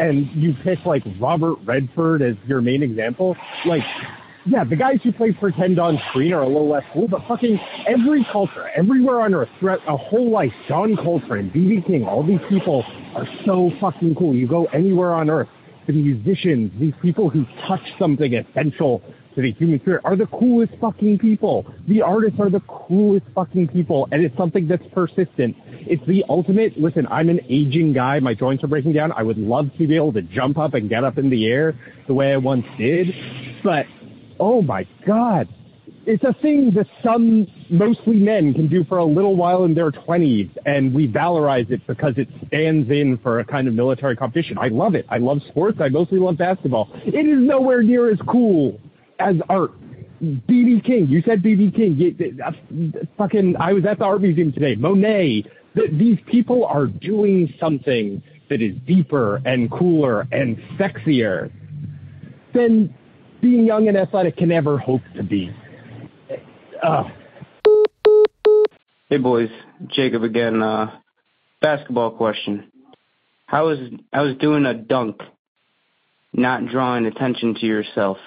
and 0.00 0.26
you 0.32 0.54
pick 0.64 0.84
like 0.84 1.02
Robert 1.20 1.56
Redford 1.64 2.22
as 2.22 2.36
your 2.46 2.60
main 2.62 2.82
example, 2.82 3.36
like 3.66 3.84
yeah, 4.46 4.64
the 4.64 4.76
guys 4.76 4.98
who 5.02 5.12
play 5.12 5.32
pretend 5.32 5.78
on 5.78 6.00
screen 6.10 6.32
are 6.32 6.42
a 6.42 6.46
little 6.46 6.68
less 6.68 6.84
cool, 6.92 7.08
but 7.08 7.22
fucking 7.26 7.58
every 7.86 8.24
culture, 8.30 8.68
everywhere 8.76 9.20
on 9.20 9.34
earth, 9.34 9.48
throughout 9.58 9.80
a 9.88 9.96
whole 9.96 10.30
life, 10.30 10.52
John 10.68 10.96
Coltrane, 10.96 11.50
B.B. 11.52 11.82
King, 11.86 12.04
all 12.04 12.24
these 12.24 12.40
people 12.48 12.84
are 13.16 13.26
so 13.44 13.72
fucking 13.80 14.14
cool. 14.14 14.34
You 14.34 14.46
go 14.46 14.66
anywhere 14.66 15.14
on 15.14 15.30
earth, 15.30 15.48
the 15.86 15.92
musicians, 15.92 16.72
these 16.78 16.94
people 17.02 17.28
who 17.28 17.44
touch 17.66 17.82
something 17.98 18.34
essential 18.34 19.02
to 19.34 19.42
the 19.42 19.52
human 19.52 19.80
spirit 19.80 20.00
are 20.04 20.16
the 20.16 20.26
coolest 20.26 20.72
fucking 20.80 21.18
people. 21.18 21.66
The 21.88 22.02
artists 22.02 22.40
are 22.40 22.48
the 22.48 22.60
coolest 22.60 23.26
fucking 23.34 23.68
people, 23.68 24.08
and 24.10 24.24
it's 24.24 24.36
something 24.36 24.66
that's 24.66 24.82
persistent. 24.94 25.56
It's 25.88 26.04
the 26.06 26.24
ultimate. 26.28 26.78
Listen, 26.78 27.06
I'm 27.08 27.28
an 27.28 27.40
aging 27.48 27.92
guy. 27.92 28.18
My 28.20 28.34
joints 28.34 28.64
are 28.64 28.68
breaking 28.68 28.94
down. 28.94 29.12
I 29.12 29.22
would 29.22 29.38
love 29.38 29.70
to 29.78 29.86
be 29.86 29.94
able 29.94 30.12
to 30.14 30.22
jump 30.22 30.58
up 30.58 30.74
and 30.74 30.88
get 30.88 31.04
up 31.04 31.18
in 31.18 31.30
the 31.30 31.46
air 31.46 31.78
the 32.08 32.14
way 32.14 32.32
I 32.32 32.38
once 32.38 32.64
did, 32.78 33.14
but 33.62 33.86
oh 34.40 34.62
my 34.62 34.86
God, 35.06 35.48
it's 36.06 36.22
a 36.22 36.32
thing 36.40 36.72
that 36.74 36.86
some, 37.04 37.46
mostly 37.68 38.14
men, 38.14 38.54
can 38.54 38.68
do 38.68 38.84
for 38.84 38.98
a 38.98 39.04
little 39.04 39.34
while 39.34 39.64
in 39.64 39.74
their 39.74 39.90
20s, 39.90 40.50
and 40.64 40.94
we 40.94 41.08
valorize 41.08 41.70
it 41.70 41.84
because 41.86 42.14
it 42.16 42.28
stands 42.46 42.88
in 42.90 43.18
for 43.22 43.40
a 43.40 43.44
kind 43.44 43.66
of 43.66 43.74
military 43.74 44.16
competition. 44.16 44.56
I 44.56 44.68
love 44.68 44.94
it. 44.94 45.04
I 45.08 45.18
love 45.18 45.40
sports. 45.48 45.78
I 45.80 45.88
mostly 45.88 46.18
love 46.18 46.38
basketball. 46.38 46.90
It 47.04 47.26
is 47.26 47.38
nowhere 47.40 47.82
near 47.82 48.10
as 48.10 48.18
cool 48.28 48.80
as 49.18 49.36
art. 49.48 49.72
BB 50.22 50.84
King, 50.84 51.08
you 51.08 51.22
said 51.26 51.42
BB 51.42 51.74
King. 51.74 52.40
Uh, 52.44 52.52
fucking, 53.18 53.54
I 53.58 53.72
was 53.72 53.84
at 53.84 53.98
the 53.98 54.04
art 54.04 54.22
museum 54.22 54.52
today. 54.52 54.74
Monet. 54.74 55.44
Th- 55.74 55.90
these 55.92 56.18
people 56.26 56.64
are 56.64 56.86
doing 56.86 57.52
something 57.60 58.22
that 58.48 58.62
is 58.62 58.74
deeper 58.86 59.42
and 59.44 59.70
cooler 59.70 60.26
and 60.32 60.56
sexier 60.78 61.50
than 62.54 62.94
being 63.46 63.64
young 63.64 63.86
and 63.86 63.96
athletic 63.96 64.36
can 64.36 64.50
ever 64.50 64.76
hope 64.76 65.02
to 65.14 65.22
be. 65.22 65.50
Uh, 66.82 67.04
Hey 69.08 69.18
boys, 69.18 69.50
Jacob 69.86 70.24
again. 70.24 70.60
Uh, 70.60 70.90
basketball 71.62 72.10
question: 72.10 72.72
How 73.46 73.68
is 73.68 73.78
I 74.12 74.22
was 74.22 74.34
doing 74.38 74.66
a 74.66 74.74
dunk, 74.74 75.20
not 76.32 76.66
drawing 76.66 77.06
attention 77.06 77.54
to 77.60 77.66
yourself? 77.66 78.18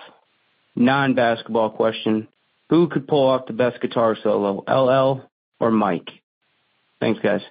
Non-basketball 0.77 1.71
question: 1.71 2.29
Who 2.69 2.87
could 2.87 3.09
pull 3.09 3.27
off 3.27 3.45
the 3.45 3.51
best 3.51 3.81
guitar 3.81 4.15
solo, 4.23 4.63
LL 4.69 5.27
or 5.59 5.69
Mike? 5.69 6.07
Thanks, 7.01 7.19
guys. 7.21 7.41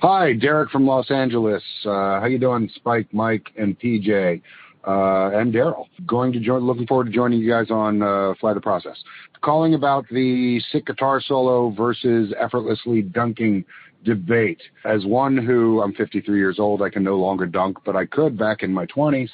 Hi, 0.00 0.34
Derek 0.34 0.70
from 0.70 0.86
Los 0.86 1.10
Angeles. 1.10 1.64
Uh, 1.84 2.20
how 2.20 2.26
you 2.26 2.38
doing, 2.38 2.70
Spike, 2.76 3.12
Mike, 3.12 3.48
and 3.58 3.76
PJ, 3.80 4.42
uh, 4.88 5.30
and 5.34 5.52
Daryl? 5.52 5.84
Going 6.06 6.32
to 6.32 6.40
join. 6.40 6.66
Looking 6.66 6.86
forward 6.86 7.04
to 7.04 7.10
joining 7.10 7.40
you 7.40 7.50
guys 7.50 7.70
on 7.70 8.02
uh, 8.02 8.32
Fly 8.40 8.54
the 8.54 8.60
Process. 8.60 8.96
Calling 9.42 9.74
about 9.74 10.06
the 10.10 10.60
sick 10.72 10.86
guitar 10.86 11.20
solo 11.20 11.70
versus 11.70 12.32
effortlessly 12.40 13.02
dunking 13.02 13.64
debate. 14.04 14.60
As 14.86 15.04
one 15.04 15.36
who 15.36 15.82
I'm 15.82 15.92
53 15.92 16.38
years 16.38 16.58
old, 16.58 16.80
I 16.80 16.88
can 16.88 17.04
no 17.04 17.16
longer 17.16 17.44
dunk, 17.44 17.78
but 17.84 17.96
I 17.96 18.06
could 18.06 18.38
back 18.38 18.62
in 18.62 18.72
my 18.72 18.86
20s 18.86 19.28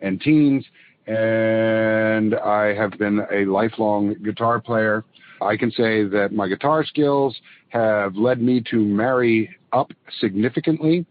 and 0.00 0.20
teens, 0.20 0.64
and 1.08 2.36
I 2.36 2.72
have 2.74 2.92
been 2.92 3.20
a 3.32 3.44
lifelong 3.46 4.14
guitar 4.22 4.60
player. 4.60 5.04
I 5.42 5.56
can 5.56 5.72
say 5.72 6.04
that 6.04 6.32
my 6.32 6.46
guitar 6.46 6.84
skills 6.84 7.36
have 7.70 8.14
led 8.14 8.40
me 8.40 8.62
to 8.70 8.76
marry 8.76 9.56
up 9.72 9.90
significantly 10.20 11.04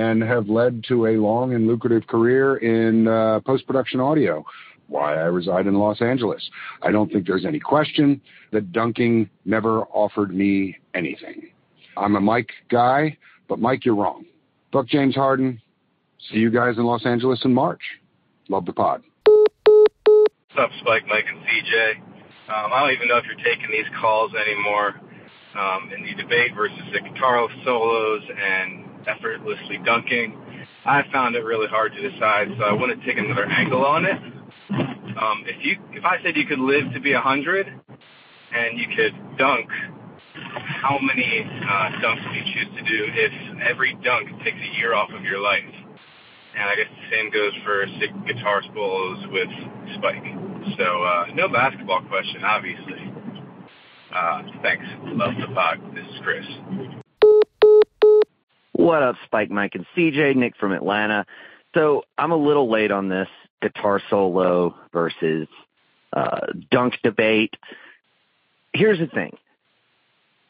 and 0.00 0.22
have 0.22 0.48
led 0.48 0.82
to 0.88 1.08
a 1.08 1.16
long 1.18 1.52
and 1.52 1.66
lucrative 1.66 2.06
career 2.06 2.56
in 2.56 3.06
uh, 3.06 3.38
post 3.40 3.66
production 3.66 4.00
audio. 4.00 4.42
Why 4.88 5.14
I 5.14 5.26
reside 5.26 5.66
in 5.66 5.74
Los 5.74 6.00
Angeles. 6.00 6.42
I 6.82 6.90
don't 6.90 7.12
think 7.12 7.26
there's 7.26 7.44
any 7.44 7.60
question 7.60 8.18
that 8.50 8.72
dunking 8.72 9.28
never 9.44 9.82
offered 9.82 10.34
me 10.34 10.78
anything. 10.94 11.50
I'm 11.98 12.16
a 12.16 12.20
Mike 12.20 12.50
guy, 12.70 13.18
but 13.46 13.58
Mike, 13.58 13.84
you're 13.84 13.94
wrong. 13.94 14.24
Buck 14.72 14.86
James 14.86 15.14
Harden. 15.14 15.60
See 16.30 16.38
you 16.38 16.50
guys 16.50 16.78
in 16.78 16.84
Los 16.84 17.04
Angeles 17.04 17.42
in 17.44 17.52
March. 17.52 17.82
Love 18.48 18.64
the 18.64 18.72
pod. 18.72 19.02
What's 19.26 20.58
up, 20.58 20.70
Spike, 20.80 21.06
Mike, 21.08 21.26
and 21.28 21.40
CJ? 21.42 22.00
Um, 22.48 22.72
I 22.72 22.80
don't 22.80 22.92
even 22.94 23.06
know 23.06 23.18
if 23.18 23.24
you're 23.26 23.44
taking 23.44 23.70
these 23.70 23.86
calls 24.00 24.32
anymore. 24.34 24.94
Um, 25.52 25.90
in 25.94 26.04
the 26.04 26.14
debate 26.14 26.54
versus 26.54 26.78
the 26.92 27.00
guitar 27.00 27.48
solos 27.64 28.22
and 28.30 28.79
effortlessly 29.06 29.78
dunking, 29.84 30.36
I 30.84 31.02
found 31.12 31.36
it 31.36 31.44
really 31.44 31.68
hard 31.68 31.92
to 31.92 32.10
decide, 32.10 32.48
so 32.58 32.64
I 32.64 32.72
want 32.72 32.98
to 32.98 33.06
take 33.06 33.18
another 33.18 33.46
angle 33.46 33.84
on 33.84 34.04
it. 34.04 34.18
Um, 34.70 35.44
if 35.46 35.64
you, 35.64 35.76
if 35.92 36.04
I 36.04 36.22
said 36.22 36.36
you 36.36 36.46
could 36.46 36.60
live 36.60 36.92
to 36.94 37.00
be 37.00 37.12
a 37.12 37.20
hundred 37.20 37.66
and 37.66 38.78
you 38.78 38.86
could 38.96 39.38
dunk, 39.38 39.68
how 40.34 40.98
many 41.02 41.44
uh, 41.44 41.90
dunks 42.00 42.24
would 42.26 42.36
you 42.36 42.44
choose 42.54 42.68
to 42.76 42.82
do 42.82 43.06
if 43.12 43.32
every 43.68 43.94
dunk 44.02 44.28
takes 44.44 44.58
a 44.58 44.78
year 44.78 44.94
off 44.94 45.10
of 45.12 45.22
your 45.22 45.40
life? 45.40 45.64
And 46.56 46.68
I 46.68 46.74
guess 46.76 46.86
the 46.88 47.16
same 47.16 47.30
goes 47.30 47.52
for 47.64 47.86
guitar 48.26 48.62
solos 48.74 49.24
with 49.30 49.48
Spike. 49.96 50.24
So 50.78 51.02
uh, 51.02 51.26
no 51.34 51.48
basketball 51.48 52.02
question, 52.08 52.42
obviously. 52.44 53.12
Uh, 54.14 54.42
thanks. 54.62 54.84
Love 55.04 55.34
the 55.40 55.54
pod. 55.54 55.78
This 55.94 56.04
is 56.06 56.20
Chris. 56.22 56.99
What 58.80 59.02
up, 59.02 59.16
Spike, 59.26 59.50
Mike, 59.50 59.74
and 59.74 59.84
CJ? 59.94 60.36
Nick 60.36 60.56
from 60.56 60.72
Atlanta. 60.72 61.26
So 61.74 62.04
I'm 62.16 62.32
a 62.32 62.36
little 62.36 62.70
late 62.70 62.90
on 62.90 63.10
this 63.10 63.28
guitar 63.60 64.00
solo 64.08 64.74
versus 64.90 65.48
uh, 66.14 66.46
dunk 66.70 66.94
debate. 67.02 67.54
Here's 68.72 68.98
the 68.98 69.06
thing. 69.06 69.36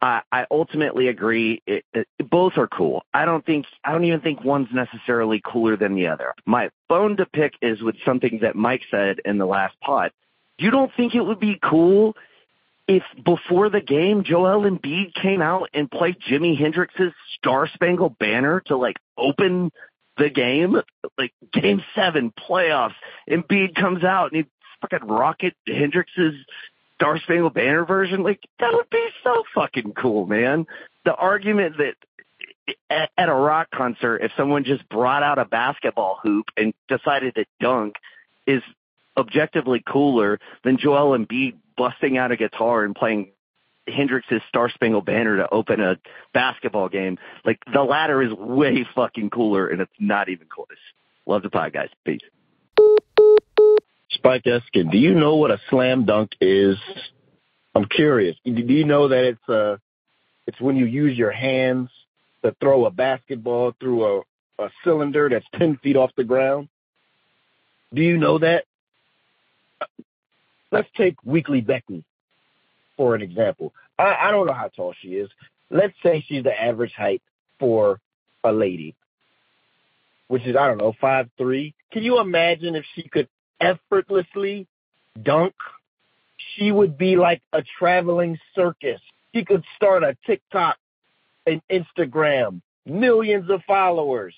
I, 0.01 0.21
I 0.31 0.47
ultimately 0.49 1.09
agree. 1.09 1.61
It, 1.67 1.85
it, 1.93 2.07
both 2.31 2.53
are 2.57 2.69
cool. 2.69 3.03
I 3.13 3.25
don't 3.25 3.45
think 3.45 3.67
I 3.85 3.91
don't 3.91 4.05
even 4.05 4.21
think 4.21 4.45
one's 4.45 4.69
necessarily 4.73 5.43
cooler 5.45 5.77
than 5.77 5.97
the 5.97 6.07
other. 6.07 6.33
My 6.47 6.71
bone 6.89 7.17
to 7.17 7.27
pick 7.27 7.55
is 7.61 7.83
with 7.83 7.97
something 8.05 8.39
that 8.43 8.55
Mike 8.55 8.83
said 8.93 9.21
in 9.25 9.39
the 9.39 9.47
last 9.47 9.75
pod. 9.81 10.13
You 10.57 10.71
don't 10.71 10.93
think 10.97 11.17
it 11.17 11.23
would 11.23 11.41
be 11.41 11.59
cool 11.61 12.15
if 12.91 13.05
before 13.25 13.71
the 13.71 13.81
game 13.81 14.25
Joel 14.25 14.69
Embiid 14.69 15.15
came 15.15 15.41
out 15.41 15.69
and 15.73 15.89
played 15.89 16.17
Jimi 16.29 16.59
Hendrix's 16.59 17.13
Star 17.39 17.69
Spangled 17.73 18.19
Banner 18.19 18.63
to 18.67 18.77
like 18.77 18.97
open 19.17 19.71
the 20.19 20.29
game, 20.29 20.77
like 21.17 21.33
game 21.53 21.85
seven 21.95 22.33
playoffs, 22.33 22.97
Embiid 23.29 23.77
comes 23.77 24.03
out 24.03 24.33
and 24.33 24.45
he 24.45 24.51
fucking 24.81 25.07
rocket 25.07 25.55
Hendrix's 25.69 26.35
Star 26.97 27.21
Spangled 27.21 27.55
Banner 27.55 27.85
version, 27.85 28.25
like 28.25 28.41
that 28.59 28.73
would 28.73 28.91
be 28.91 29.07
so 29.23 29.45
fucking 29.55 29.93
cool, 29.93 30.27
man. 30.27 30.67
The 31.05 31.15
argument 31.15 31.77
that 31.79 31.95
at, 32.91 33.11
at 33.17 33.29
a 33.29 33.35
rock 33.35 33.69
concert, 33.73 34.19
if 34.19 34.33
someone 34.37 34.65
just 34.65 34.87
brought 34.89 35.23
out 35.23 35.39
a 35.39 35.45
basketball 35.45 36.19
hoop 36.25 36.47
and 36.57 36.75
decided 36.89 37.37
to 37.37 37.45
dunk, 37.61 37.95
is 38.49 38.63
objectively 39.17 39.81
cooler 39.87 40.41
than 40.65 40.77
Joel 40.77 41.17
Embiid 41.17 41.55
busting 41.81 42.19
out 42.19 42.31
a 42.31 42.37
guitar 42.37 42.85
and 42.85 42.95
playing 42.95 43.31
Hendrix's 43.89 44.43
Star 44.51 44.69
Spangled 44.69 45.07
Banner 45.07 45.39
to 45.39 45.49
open 45.49 45.81
a 45.81 45.97
basketball 46.35 46.91
game. 46.91 47.17
Like 47.43 47.59
the 47.73 47.81
latter 47.81 48.23
is 48.23 48.35
way 48.35 48.87
fucking 48.95 49.31
cooler, 49.31 49.67
and 49.67 49.81
it's 49.81 49.91
not 49.99 50.29
even 50.29 50.47
close. 50.47 50.67
Love 51.25 51.43
the 51.43 51.49
pod, 51.49 51.73
guys. 51.73 51.89
Peace. 52.05 52.21
Spike 54.11 54.45
Eskin, 54.45 54.91
do 54.91 54.99
you 54.99 55.15
know 55.15 55.37
what 55.37 55.51
a 55.51 55.59
slam 55.71 56.05
dunk 56.05 56.33
is? 56.39 56.77
I'm 57.75 57.87
curious. 57.87 58.37
Do 58.45 58.53
you 58.53 58.85
know 58.85 59.09
that 59.09 59.25
it's 59.25 59.49
uh 59.49 59.79
it's 60.47 60.61
when 60.61 60.77
you 60.77 60.85
use 60.85 61.17
your 61.17 61.31
hands 61.31 61.89
to 62.45 62.55
throw 62.61 62.85
a 62.85 62.91
basketball 62.91 63.73
through 63.81 64.05
a, 64.05 64.65
a 64.65 64.71
cylinder 64.85 65.31
that's 65.31 65.47
ten 65.59 65.79
feet 65.79 65.97
off 65.97 66.11
the 66.15 66.25
ground? 66.25 66.69
Do 67.95 68.03
you 68.03 68.19
know 68.19 68.39
that? 68.39 68.65
Let's 70.73 70.89
take 70.97 71.17
Weekly 71.25 71.61
Becky 71.61 72.05
for 72.97 73.15
an 73.15 73.23
example. 73.23 73.73
I, 73.99 74.17
I 74.23 74.31
don't 74.31 74.47
know 74.47 74.53
how 74.53 74.69
tall 74.69 74.95
she 75.01 75.09
is. 75.09 75.31
Let's 75.71 75.95
say 76.03 76.25
she's 76.27 76.45
the 76.45 76.61
average 76.61 76.93
height 76.97 77.23
for 77.59 78.01
a 78.45 78.53
lady, 78.53 78.95
which 80.29 80.47
is 80.47 80.57
I 80.57 80.67
don't 80.67 80.79
know 80.79 80.95
five 81.01 81.29
three. 81.37 81.75
Can 81.93 82.03
you 82.03 82.21
imagine 82.21 82.75
if 82.75 82.85
she 82.95 83.09
could 83.09 83.29
effortlessly 83.61 84.67
dunk, 85.23 85.55
she 86.55 86.73
would 86.73 86.97
be 86.97 87.17
like 87.17 87.43
a 87.53 87.63
traveling 87.79 88.39
circus. 88.55 89.01
She 89.35 89.45
could 89.45 89.65
start 89.77 90.03
a 90.03 90.17
TikTok 90.27 90.77
and 91.47 91.61
Instagram, 91.71 92.63
millions 92.87 93.51
of 93.51 93.63
followers. 93.67 94.35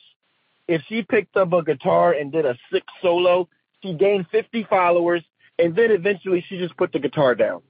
If 0.68 0.82
she 0.88 1.02
picked 1.02 1.36
up 1.36 1.52
a 1.52 1.62
guitar 1.62 2.12
and 2.12 2.30
did 2.32 2.46
a 2.46 2.56
sick 2.70 2.84
solo, 3.00 3.48
she 3.82 3.94
gained 3.94 4.26
50 4.30 4.64
followers, 4.68 5.22
and 5.62 5.76
then 5.76 5.92
eventually 5.92 6.44
she 6.48 6.58
just 6.58 6.76
put 6.76 6.92
the 6.92 6.98
guitar 6.98 7.34
down 7.34 7.62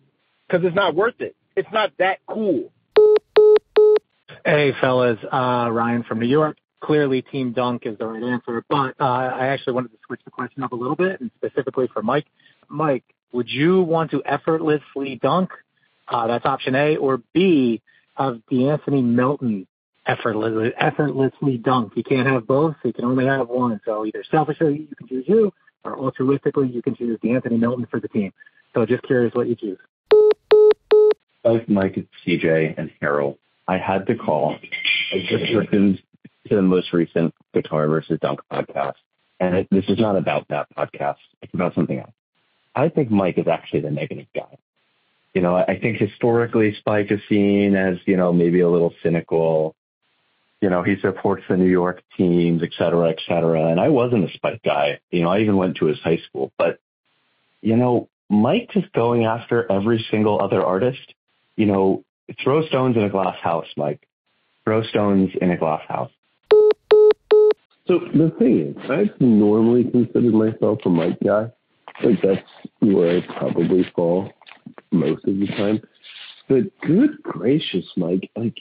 because 0.49 0.65
it's 0.65 0.75
not 0.75 0.95
worth 0.95 1.21
it. 1.21 1.37
It's 1.55 1.69
not 1.73 1.93
that 1.99 2.19
cool. 2.27 2.73
Hey, 4.45 4.73
fellas. 4.81 5.19
Uh, 5.31 5.69
Ryan 5.71 6.03
from 6.03 6.19
New 6.19 6.27
York. 6.27 6.57
Clearly, 6.81 7.23
Team 7.23 7.53
Dunk 7.53 7.83
is 7.87 7.97
the 7.99 8.07
right 8.07 8.23
answer, 8.23 8.65
but 8.69 8.95
uh, 8.99 9.05
I 9.05 9.49
actually 9.49 9.75
wanted 9.75 9.93
to 9.93 9.99
switch 10.07 10.21
the 10.25 10.33
question 10.33 10.65
up 10.65 10.73
a 10.73 10.75
little 10.75 10.97
bit, 10.97 11.21
and 11.21 11.31
specifically 11.37 11.89
for 11.93 12.03
Mike. 12.03 12.27
Mike, 12.69 13.05
would 13.33 13.49
you 13.49 13.83
want 13.83 14.11
to 14.11 14.23
effortlessly 14.25 15.17
dunk? 15.23 15.51
Uh, 16.09 16.27
that's 16.27 16.45
option 16.45 16.75
A, 16.75 16.97
or 16.97 17.23
B, 17.33 17.83
have 18.17 18.41
De'Anthony 18.51 19.05
Melton 19.05 19.69
effortlessly, 20.07 20.73
effortlessly 20.77 21.57
dunk. 21.59 21.93
You 21.95 22.03
can't 22.03 22.27
have 22.27 22.49
both. 22.49 22.75
You 22.85 22.93
can 22.93 23.05
only 23.05 23.27
have 23.27 23.49
one. 23.49 23.81
So 23.85 24.05
either 24.05 24.25
selfishly, 24.29 24.89
you 24.91 24.97
can 24.97 25.07
choose 25.07 25.25
you, 25.29 25.53
or 25.85 25.97
altruistically, 25.97 26.73
you 26.73 26.83
can 26.83 26.95
choose 26.95 27.19
De'Anthony 27.23 27.59
Melton 27.59 27.87
for 27.91 28.01
the 28.01 28.09
team. 28.09 28.33
So 28.75 28.87
just 28.87 29.03
curious 29.05 29.35
what 29.35 29.49
you 29.49 29.57
choose. 29.57 29.79
Both 31.43 31.69
Mike, 31.69 32.07
CJ, 32.27 32.79
and 32.79 32.91
Harold. 33.01 33.39
I 33.67 33.79
had 33.79 34.07
to 34.07 34.15
call. 34.15 34.57
I 35.13 35.19
just 35.29 35.53
listened 35.53 36.03
to 36.49 36.57
the 36.57 36.63
most 36.63 36.93
recent 36.93 37.35
Guitar 37.55 37.89
versus 37.89 38.19
Dunk 38.21 38.41
podcast, 38.51 38.95
and 39.41 39.57
it, 39.57 39.69
this 39.71 39.85
is 39.89 39.99
not 39.99 40.17
about 40.17 40.49
that 40.49 40.69
podcast. 40.77 41.17
It's 41.43 41.55
about 41.55 41.75
something 41.75 41.99
else. 41.99 42.13
I 42.75 42.89
think 42.89 43.11
Mike 43.11 43.39
is 43.39 43.47
actually 43.49 43.81
the 43.81 43.91
negative 43.91 44.27
guy. 44.35 44.57
You 45.35 45.43
know, 45.43 45.57
I 45.57 45.79
think 45.79 45.99
historically 45.99 46.75
Spike 46.75 47.11
is 47.11 47.21
seen 47.29 47.75
as, 47.75 47.97
you 48.07 48.17
know, 48.17 48.33
maybe 48.33 48.61
a 48.61 48.69
little 48.69 48.93
cynical. 49.03 49.75
You 50.63 50.71
know, 50.71 50.85
he 50.85 50.95
supports 51.01 51.43
the 51.49 51.57
New 51.57 51.69
York 51.69 52.05
teams, 52.17 52.63
et 52.63 52.71
cetera, 52.79 53.11
et 53.11 53.19
cetera. 53.27 53.67
And 53.67 53.81
I 53.81 53.89
wasn't 53.89 54.31
a 54.31 54.33
Spike 54.33 54.63
guy. 54.65 55.01
You 55.11 55.23
know, 55.23 55.29
I 55.29 55.41
even 55.41 55.57
went 55.57 55.79
to 55.79 55.87
his 55.87 55.99
high 55.99 56.21
school. 56.29 56.53
But, 56.57 56.79
you 57.61 57.77
know, 57.77 58.09
Mike 58.31 58.71
just 58.73 58.93
going 58.93 59.25
after 59.25 59.71
every 59.71 60.07
single 60.09 60.41
other 60.41 60.65
artist, 60.65 61.15
you 61.57 61.67
know, 61.67 62.05
throw 62.45 62.65
stones 62.69 62.97
in 62.97 63.03
a 63.03 63.11
glass 63.11 63.37
house, 63.43 63.67
Mike. 63.77 64.07
Throw 64.63 64.85
stones 64.85 65.31
in 65.41 65.51
a 65.51 65.57
glass 65.57 65.83
house. 65.89 66.13
So 67.89 67.99
the 68.15 68.33
thing 68.39 68.77
is, 68.77 68.77
I've 68.89 69.21
normally 69.21 69.83
considered 69.83 70.33
myself 70.33 70.79
a 70.85 70.89
Mike 70.89 71.19
guy. 71.25 71.51
Like 72.05 72.23
that's 72.23 72.49
where 72.79 73.19
I 73.19 73.27
probably 73.37 73.85
fall 73.97 74.31
most 74.93 75.25
of 75.25 75.37
the 75.41 75.47
time. 75.49 75.83
But 76.49 76.79
good 76.83 77.21
gracious, 77.25 77.87
Mike, 77.97 78.31
like 78.37 78.55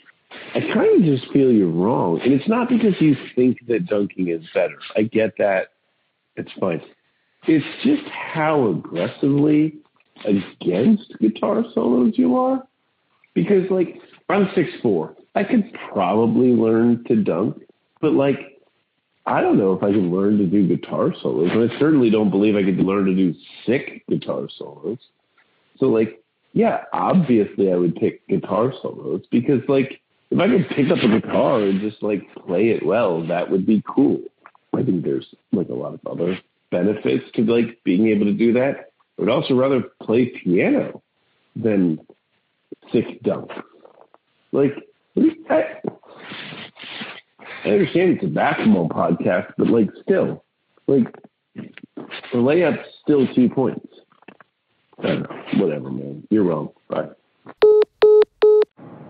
I 0.54 0.60
kind 0.60 0.98
of 0.98 1.04
just 1.04 1.32
feel 1.32 1.50
you're 1.50 1.70
wrong. 1.70 2.20
And 2.22 2.32
it's 2.32 2.48
not 2.48 2.68
because 2.68 2.94
you 3.00 3.16
think 3.34 3.58
that 3.68 3.86
dunking 3.86 4.28
is 4.28 4.44
better. 4.54 4.78
I 4.96 5.02
get 5.02 5.34
that. 5.38 5.68
It's 6.36 6.50
fine. 6.60 6.82
It's 7.46 7.64
just 7.82 8.08
how 8.10 8.68
aggressively 8.68 9.74
against 10.24 11.18
guitar 11.20 11.64
solos 11.74 12.14
you 12.16 12.36
are. 12.36 12.62
Because 13.34 13.70
like 13.70 14.00
I'm 14.28 14.48
six 14.54 14.70
four. 14.82 15.16
I 15.34 15.44
could 15.44 15.72
probably 15.92 16.48
learn 16.48 17.04
to 17.08 17.16
dunk, 17.16 17.62
but 18.00 18.12
like 18.12 18.60
I 19.24 19.40
don't 19.40 19.56
know 19.56 19.72
if 19.72 19.82
I 19.82 19.92
can 19.92 20.14
learn 20.14 20.38
to 20.38 20.46
do 20.46 20.66
guitar 20.66 21.14
solos, 21.22 21.50
and 21.52 21.70
I 21.70 21.78
certainly 21.78 22.10
don't 22.10 22.30
believe 22.30 22.56
I 22.56 22.62
could 22.62 22.78
learn 22.78 23.06
to 23.06 23.14
do 23.14 23.34
sick 23.64 24.04
guitar 24.08 24.48
solos. 24.58 24.98
So 25.78 25.86
like, 25.86 26.22
yeah, 26.52 26.84
obviously 26.92 27.72
I 27.72 27.76
would 27.76 27.96
pick 27.96 28.26
guitar 28.28 28.72
solos 28.82 29.22
because 29.30 29.60
like 29.68 30.01
if 30.32 30.38
I 30.38 30.48
could 30.48 30.68
pick 30.74 30.90
up 30.90 30.98
a 31.04 31.20
guitar 31.20 31.60
and 31.60 31.80
just 31.80 32.02
like 32.02 32.22
play 32.46 32.70
it 32.70 32.84
well, 32.84 33.26
that 33.26 33.50
would 33.50 33.66
be 33.66 33.82
cool. 33.86 34.20
I 34.74 34.82
think 34.82 35.04
there's 35.04 35.26
like 35.52 35.68
a 35.68 35.74
lot 35.74 35.92
of 35.92 36.00
other 36.06 36.38
benefits 36.70 37.24
to 37.34 37.42
like 37.42 37.78
being 37.84 38.08
able 38.08 38.24
to 38.24 38.32
do 38.32 38.54
that. 38.54 38.92
I 39.18 39.22
would 39.22 39.28
also 39.28 39.54
rather 39.54 39.82
play 40.02 40.32
piano 40.42 41.02
than 41.54 41.98
sick 42.90 43.22
dunk. 43.22 43.50
Like, 44.52 44.72
I, 45.50 45.64
I 47.64 47.68
understand 47.68 48.12
it's 48.12 48.24
a 48.24 48.28
basketball 48.28 48.88
podcast, 48.88 49.52
but 49.58 49.68
like 49.68 49.90
still, 50.02 50.44
like 50.86 51.14
the 51.54 52.38
layup's 52.38 52.88
still 53.02 53.26
two 53.34 53.50
points. 53.50 53.86
I 54.98 55.08
don't 55.08 55.22
know. 55.22 55.42
Whatever, 55.56 55.90
man. 55.90 56.26
You're 56.30 56.44
wrong. 56.44 56.70
Bye. 56.88 57.10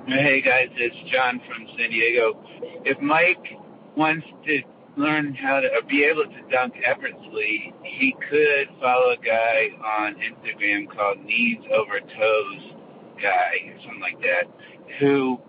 Hey 0.06 0.40
guys, 0.42 0.68
it's 0.76 0.96
John 1.10 1.40
from 1.46 1.66
San 1.78 1.90
Diego. 1.90 2.42
If 2.84 3.00
Mike 3.00 3.44
wants 3.96 4.26
to 4.46 4.62
learn 4.96 5.34
how 5.34 5.60
to 5.60 5.68
or 5.68 5.82
be 5.88 6.04
able 6.04 6.24
to 6.24 6.42
dunk 6.50 6.74
effortlessly, 6.84 7.72
he 7.82 8.14
could 8.28 8.68
follow 8.80 9.12
a 9.12 9.16
guy 9.16 9.68
on 10.02 10.16
Instagram 10.16 10.88
called 10.94 11.24
Knees 11.24 11.58
Over 11.72 12.00
Toes 12.00 12.74
Guy 13.22 13.72
or 13.72 13.80
something 13.84 14.00
like 14.00 14.20
that, 14.20 14.44
who 14.98 15.40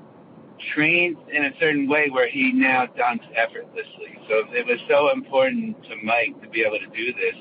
trains 0.73 1.17
in 1.31 1.45
a 1.45 1.51
certain 1.59 1.89
way 1.89 2.09
where 2.09 2.29
he 2.29 2.51
now 2.53 2.85
dunks 2.85 3.27
effortlessly. 3.35 4.17
So 4.29 4.43
it 4.53 4.65
was 4.65 4.79
so 4.87 5.11
important 5.11 5.81
to 5.83 5.95
Mike 6.03 6.41
to 6.41 6.49
be 6.49 6.61
able 6.61 6.79
to 6.79 6.87
do 6.95 7.13
this. 7.13 7.35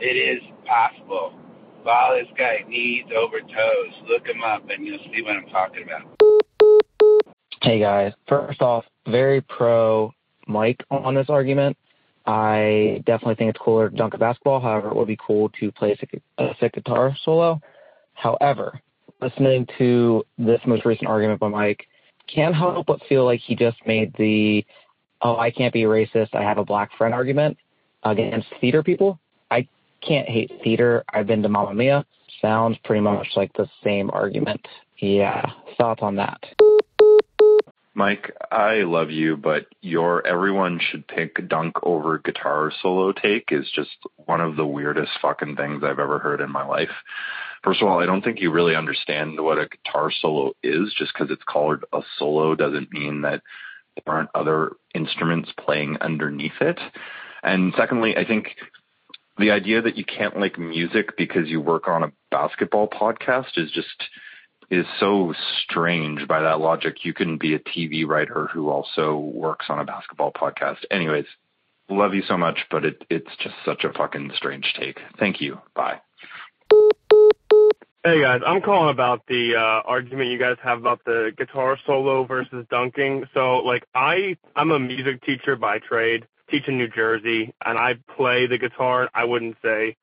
It 0.00 0.16
is 0.16 0.42
possible. 0.66 1.34
Follow 1.84 2.16
this 2.18 2.32
guy, 2.38 2.64
knees 2.66 3.04
over 3.14 3.40
toes. 3.40 3.92
Look 4.08 4.26
him 4.26 4.42
up, 4.42 4.70
and 4.70 4.86
you'll 4.86 4.98
see 5.14 5.20
what 5.20 5.36
I'm 5.36 5.46
talking 5.48 5.82
about. 5.82 6.02
Hey 7.60 7.78
guys, 7.78 8.12
first 8.26 8.62
off, 8.62 8.84
very 9.06 9.42
pro 9.42 10.10
Mike 10.46 10.82
on 10.90 11.14
this 11.14 11.28
argument. 11.28 11.76
I 12.26 13.02
definitely 13.04 13.34
think 13.34 13.50
it's 13.50 13.58
cooler 13.62 13.90
to 13.90 13.96
dunk 13.96 14.14
a 14.14 14.18
basketball. 14.18 14.60
However, 14.60 14.88
it 14.88 14.96
would 14.96 15.08
be 15.08 15.18
cool 15.24 15.50
to 15.60 15.70
play 15.72 15.92
a 16.38 16.54
sick, 16.58 16.72
guitar 16.72 17.14
solo. 17.22 17.60
However, 18.14 18.80
listening 19.20 19.66
to 19.76 20.24
this 20.38 20.60
most 20.66 20.86
recent 20.86 21.08
argument 21.08 21.40
by 21.40 21.48
Mike, 21.48 21.86
can't 22.34 22.54
help 22.54 22.86
but 22.86 23.00
feel 23.10 23.26
like 23.26 23.40
he 23.40 23.54
just 23.54 23.76
made 23.86 24.14
the 24.16 24.64
oh 25.20 25.36
I 25.36 25.50
can't 25.50 25.72
be 25.72 25.82
racist, 25.82 26.34
I 26.34 26.42
have 26.42 26.56
a 26.56 26.64
black 26.64 26.96
friend 26.96 27.12
argument 27.12 27.58
against 28.04 28.48
theater 28.58 28.82
people. 28.82 29.18
I 29.50 29.68
can't 30.06 30.28
hate 30.28 30.50
theater. 30.62 31.04
I've 31.12 31.26
been 31.26 31.42
to 31.42 31.48
Mamma 31.48 31.74
Mia. 31.74 32.04
Sounds 32.40 32.76
pretty 32.84 33.00
much 33.00 33.28
like 33.36 33.52
the 33.54 33.68
same 33.82 34.10
argument. 34.10 34.66
Yeah. 34.98 35.44
Thoughts 35.78 36.02
on 36.02 36.16
that? 36.16 36.42
Mike, 37.96 38.34
I 38.50 38.82
love 38.82 39.10
you, 39.10 39.36
but 39.36 39.66
your 39.80 40.26
everyone 40.26 40.80
should 40.80 41.06
pick 41.06 41.48
dunk 41.48 41.76
over 41.84 42.18
guitar 42.18 42.72
solo 42.82 43.12
take 43.12 43.52
is 43.52 43.70
just 43.72 43.90
one 44.26 44.40
of 44.40 44.56
the 44.56 44.66
weirdest 44.66 45.12
fucking 45.22 45.54
things 45.54 45.84
I've 45.84 46.00
ever 46.00 46.18
heard 46.18 46.40
in 46.40 46.50
my 46.50 46.66
life. 46.66 46.90
First 47.62 47.80
of 47.80 47.88
all, 47.88 48.00
I 48.00 48.06
don't 48.06 48.22
think 48.22 48.40
you 48.40 48.50
really 48.50 48.74
understand 48.74 49.40
what 49.40 49.58
a 49.58 49.68
guitar 49.68 50.10
solo 50.10 50.54
is. 50.64 50.92
Just 50.98 51.12
because 51.14 51.30
it's 51.30 51.44
called 51.44 51.84
a 51.92 52.00
solo 52.18 52.56
doesn't 52.56 52.92
mean 52.92 53.22
that 53.22 53.42
there 54.04 54.14
aren't 54.14 54.30
other 54.34 54.72
instruments 54.94 55.50
playing 55.64 55.96
underneath 56.00 56.60
it. 56.60 56.80
And 57.44 57.72
secondly, 57.76 58.16
I 58.16 58.24
think 58.24 58.56
the 59.38 59.50
idea 59.50 59.82
that 59.82 59.96
you 59.96 60.04
can't 60.04 60.38
like 60.38 60.58
music 60.58 61.16
because 61.16 61.48
you 61.48 61.60
work 61.60 61.88
on 61.88 62.02
a 62.04 62.12
basketball 62.30 62.88
podcast 62.88 63.56
is 63.56 63.70
just 63.70 64.04
is 64.70 64.86
so 64.98 65.34
strange 65.62 66.26
by 66.26 66.40
that 66.40 66.60
logic. 66.60 67.04
You 67.04 67.12
can 67.12 67.36
be 67.36 67.54
a 67.54 67.58
TV 67.58 68.06
writer 68.06 68.48
who 68.52 68.70
also 68.70 69.16
works 69.16 69.66
on 69.68 69.78
a 69.78 69.84
basketball 69.84 70.32
podcast. 70.32 70.78
Anyways, 70.90 71.26
love 71.88 72.14
you 72.14 72.22
so 72.26 72.36
much, 72.36 72.60
but 72.70 72.84
it 72.84 73.04
it's 73.10 73.30
just 73.42 73.54
such 73.64 73.84
a 73.84 73.92
fucking 73.92 74.32
strange 74.36 74.72
take. 74.78 74.98
Thank 75.18 75.40
you. 75.40 75.58
Bye. 75.74 76.00
Hey 78.06 78.20
guys, 78.20 78.42
I'm 78.46 78.60
calling 78.60 78.90
about 78.90 79.26
the 79.28 79.56
uh, 79.56 79.88
argument 79.88 80.28
you 80.28 80.38
guys 80.38 80.56
have 80.62 80.78
about 80.78 81.02
the 81.06 81.32
guitar 81.38 81.78
solo 81.86 82.24
versus 82.24 82.66
dunking. 82.70 83.24
So 83.32 83.56
like 83.58 83.84
I 83.94 84.36
I'm 84.54 84.70
a 84.70 84.78
music 84.78 85.22
teacher 85.24 85.56
by 85.56 85.78
trade, 85.78 86.26
teach 86.50 86.68
in 86.68 86.78
New 86.78 86.88
Jersey, 86.88 87.54
and 87.64 87.78
I 87.78 87.94
play 88.16 88.46
the 88.46 88.58
guitar. 88.58 89.08
I 89.14 89.24
wouldn't 89.24 89.56
say 89.62 89.96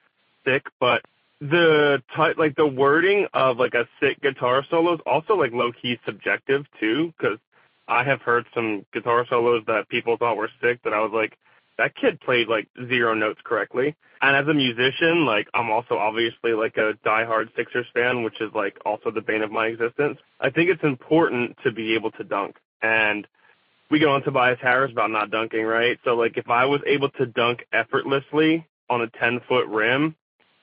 sick, 0.46 0.64
but 0.80 1.02
the 1.40 2.04
type 2.16 2.38
like 2.38 2.56
the 2.56 2.68
wording 2.68 3.28
of 3.34 3.58
like 3.58 3.74
a 3.74 3.88
sick 4.00 4.22
guitar 4.22 4.64
solo 4.70 4.94
is 4.94 5.00
also 5.06 5.34
like 5.34 5.52
low 5.52 5.72
key 5.72 5.98
subjective 6.06 6.66
too, 6.80 7.14
because 7.18 7.40
I 7.88 8.04
have 8.04 8.22
heard 8.22 8.46
some 8.54 8.86
guitar 8.94 9.26
solos 9.28 9.64
that 9.68 9.90
people 9.90 10.18
thought 10.18 10.38
were 10.38 10.50
sick 10.62 10.82
that 10.84 10.94
I 10.94 11.00
was 11.00 11.12
like, 11.14 11.38
that 11.78 11.96
kid 11.96 12.22
played 12.22 12.48
like 12.48 12.68
zero 12.88 13.14
notes 13.16 13.40
correctly. 13.44 13.96
And 14.22 14.36
as 14.36 14.48
a 14.48 14.54
musician, 14.54 15.26
like 15.26 15.48
I'm 15.54 15.72
also 15.72 15.96
obviously 15.96 16.54
like 16.54 16.78
a 16.78 16.94
diehard 17.06 17.56
Sixers 17.56 17.88
fan, 17.94 18.24
which 18.24 18.40
is 18.40 18.52
like 18.54 18.78
also 18.86 19.10
the 19.10 19.22
bane 19.22 19.42
of 19.42 19.52
my 19.52 19.66
existence. 19.66 20.20
I 20.40 20.52
think 20.52 20.70
it's 20.70 20.84
important 20.84 21.58
to 21.64 21.72
be 21.72 21.96
able 21.96 22.12
to 22.12 22.24
dunk. 22.24 22.56
And 22.84 23.28
we 23.92 24.00
go 24.00 24.12
on 24.12 24.24
Tobias 24.24 24.58
Harris 24.62 24.92
about 24.92 25.12
not 25.12 25.30
dunking, 25.30 25.64
right? 25.64 26.00
So 26.06 26.16
like 26.16 26.38
if 26.38 26.50
I 26.50 26.66
was 26.66 26.82
able 26.88 27.10
to 27.12 27.26
dunk 27.26 27.66
effortlessly 27.74 28.66
on 28.90 29.02
a 29.02 29.10
10 29.20 29.42
foot 29.48 29.68
rim, 29.68 30.16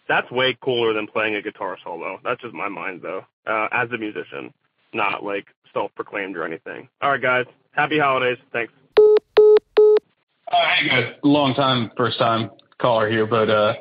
that's 0.08 0.28
way 0.30 0.56
cooler 0.60 0.94
than 0.94 1.06
playing 1.06 1.34
a 1.36 1.42
guitar 1.42 1.76
solo. 1.84 2.18
That's 2.24 2.40
just 2.40 2.54
my 2.54 2.68
mind 2.68 3.02
though, 3.02 3.24
uh, 3.46 3.68
as 3.70 3.90
a 3.92 3.98
musician, 3.98 4.52
not 4.94 5.22
like 5.22 5.46
self-proclaimed 5.74 6.36
or 6.36 6.44
anything. 6.44 6.88
All 7.02 7.10
right, 7.10 7.22
guys. 7.22 7.44
Happy 7.72 7.98
holidays. 7.98 8.38
Thanks. 8.52 8.72
Uh, 8.98 10.56
hey 10.80 10.88
guys, 10.88 11.12
long 11.22 11.54
time, 11.54 11.90
first 11.96 12.18
time 12.18 12.50
caller 12.80 13.10
here, 13.10 13.26
but 13.26 13.50
uh, 13.50 13.74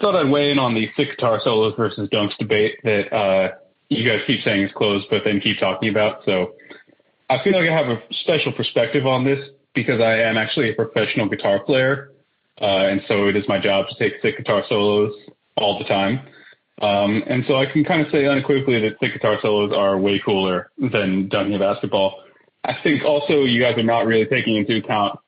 thought 0.00 0.14
I'd 0.14 0.30
weigh 0.30 0.52
in 0.52 0.58
on 0.60 0.74
the 0.74 0.88
sick 0.96 1.10
guitar 1.10 1.40
solos 1.42 1.74
versus 1.76 2.08
dunks 2.10 2.36
debate 2.38 2.76
that 2.84 3.12
uh, 3.12 3.48
you 3.88 4.08
guys 4.08 4.20
keep 4.26 4.44
saying 4.44 4.62
is 4.62 4.70
closed, 4.76 5.06
but 5.10 5.22
then 5.24 5.40
keep 5.40 5.58
talking 5.58 5.88
about. 5.88 6.24
So 6.24 6.54
I 7.32 7.42
feel 7.42 7.54
like 7.54 7.66
I 7.66 7.72
have 7.72 7.88
a 7.88 8.02
special 8.20 8.52
perspective 8.52 9.06
on 9.06 9.24
this 9.24 9.38
because 9.74 10.02
I 10.02 10.18
am 10.18 10.36
actually 10.36 10.70
a 10.70 10.74
professional 10.74 11.30
guitar 11.30 11.60
player, 11.64 12.12
uh, 12.60 12.90
and 12.90 13.00
so 13.08 13.26
it 13.26 13.36
is 13.36 13.44
my 13.48 13.58
job 13.58 13.86
to 13.88 13.94
take 13.98 14.20
sick 14.20 14.36
guitar 14.36 14.62
solos 14.68 15.14
all 15.56 15.78
the 15.78 15.86
time. 15.86 16.20
Um, 16.82 17.24
and 17.26 17.42
so 17.48 17.56
I 17.56 17.64
can 17.64 17.84
kind 17.84 18.02
of 18.02 18.12
say 18.12 18.26
unequivocally 18.26 18.80
that 18.82 18.98
sick 19.00 19.14
guitar 19.14 19.38
solos 19.40 19.72
are 19.74 19.98
way 19.98 20.20
cooler 20.22 20.70
than 20.76 21.30
dunking 21.30 21.58
basketball. 21.58 22.22
I 22.64 22.74
think 22.82 23.02
also 23.02 23.44
you 23.44 23.62
guys 23.62 23.78
are 23.78 23.82
not 23.82 24.04
really 24.04 24.26
taking 24.26 24.56
into 24.56 24.76
account 24.76 25.18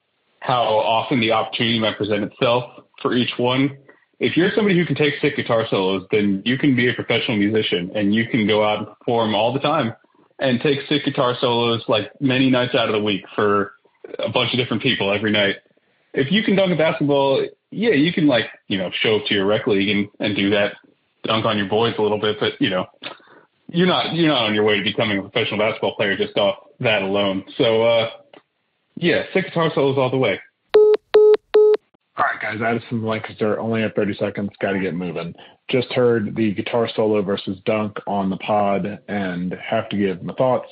how 0.40 0.62
often 0.62 1.20
the 1.20 1.32
opportunity 1.32 1.78
might 1.78 1.96
present 1.96 2.22
itself 2.22 2.64
for 3.00 3.14
each 3.14 3.32
one. 3.38 3.78
If 4.20 4.36
you're 4.36 4.50
somebody 4.54 4.76
who 4.76 4.84
can 4.84 4.94
take 4.94 5.14
sick 5.22 5.36
guitar 5.36 5.66
solos, 5.70 6.06
then 6.10 6.42
you 6.44 6.58
can 6.58 6.76
be 6.76 6.90
a 6.90 6.92
professional 6.92 7.38
musician 7.38 7.92
and 7.94 8.14
you 8.14 8.28
can 8.28 8.46
go 8.46 8.62
out 8.62 8.78
and 8.78 8.86
perform 8.98 9.34
all 9.34 9.54
the 9.54 9.60
time 9.60 9.94
and 10.38 10.60
take 10.60 10.80
sick 10.88 11.04
guitar 11.04 11.36
solos 11.40 11.82
like 11.88 12.10
many 12.20 12.50
nights 12.50 12.74
out 12.74 12.88
of 12.88 12.94
the 12.94 13.02
week 13.02 13.24
for 13.34 13.72
a 14.18 14.30
bunch 14.30 14.52
of 14.52 14.58
different 14.58 14.82
people 14.82 15.12
every 15.12 15.30
night. 15.30 15.56
If 16.12 16.30
you 16.30 16.42
can 16.42 16.56
dunk 16.56 16.72
a 16.72 16.76
basketball, 16.76 17.46
yeah, 17.70 17.90
you 17.90 18.12
can 18.12 18.26
like, 18.26 18.46
you 18.68 18.78
know, 18.78 18.90
show 18.92 19.16
up 19.16 19.26
to 19.26 19.34
your 19.34 19.46
rec 19.46 19.66
league 19.66 19.88
and, 19.88 20.08
and 20.20 20.36
do 20.36 20.50
that, 20.50 20.74
dunk 21.24 21.44
on 21.44 21.58
your 21.58 21.68
boys 21.68 21.94
a 21.98 22.02
little 22.02 22.20
bit, 22.20 22.36
but 22.38 22.52
you 22.60 22.70
know, 22.70 22.86
you're 23.68 23.86
not 23.86 24.14
you're 24.14 24.28
not 24.28 24.44
on 24.44 24.54
your 24.54 24.64
way 24.64 24.76
to 24.76 24.84
becoming 24.84 25.18
a 25.18 25.22
professional 25.22 25.58
basketball 25.58 25.96
player 25.96 26.16
just 26.16 26.36
off 26.36 26.56
that 26.80 27.02
alone. 27.02 27.44
So 27.56 27.82
uh 27.82 28.10
yeah, 28.96 29.24
sick 29.32 29.46
guitar 29.46 29.70
solos 29.74 29.98
all 29.98 30.10
the 30.10 30.18
way. 30.18 30.40
All 32.16 32.24
right, 32.24 32.40
guys, 32.40 32.62
Addison 32.62 33.04
Lancaster, 33.04 33.58
only 33.58 33.82
have 33.82 33.94
30 33.94 34.14
seconds. 34.14 34.50
Got 34.60 34.72
to 34.72 34.78
get 34.80 34.94
moving. 34.94 35.34
Just 35.68 35.92
heard 35.92 36.36
the 36.36 36.54
guitar 36.54 36.88
solo 36.94 37.22
versus 37.22 37.58
dunk 37.66 37.96
on 38.06 38.30
the 38.30 38.36
pod 38.36 39.00
and 39.08 39.52
have 39.54 39.88
to 39.88 39.96
give 39.96 40.22
my 40.22 40.32
thoughts. 40.34 40.68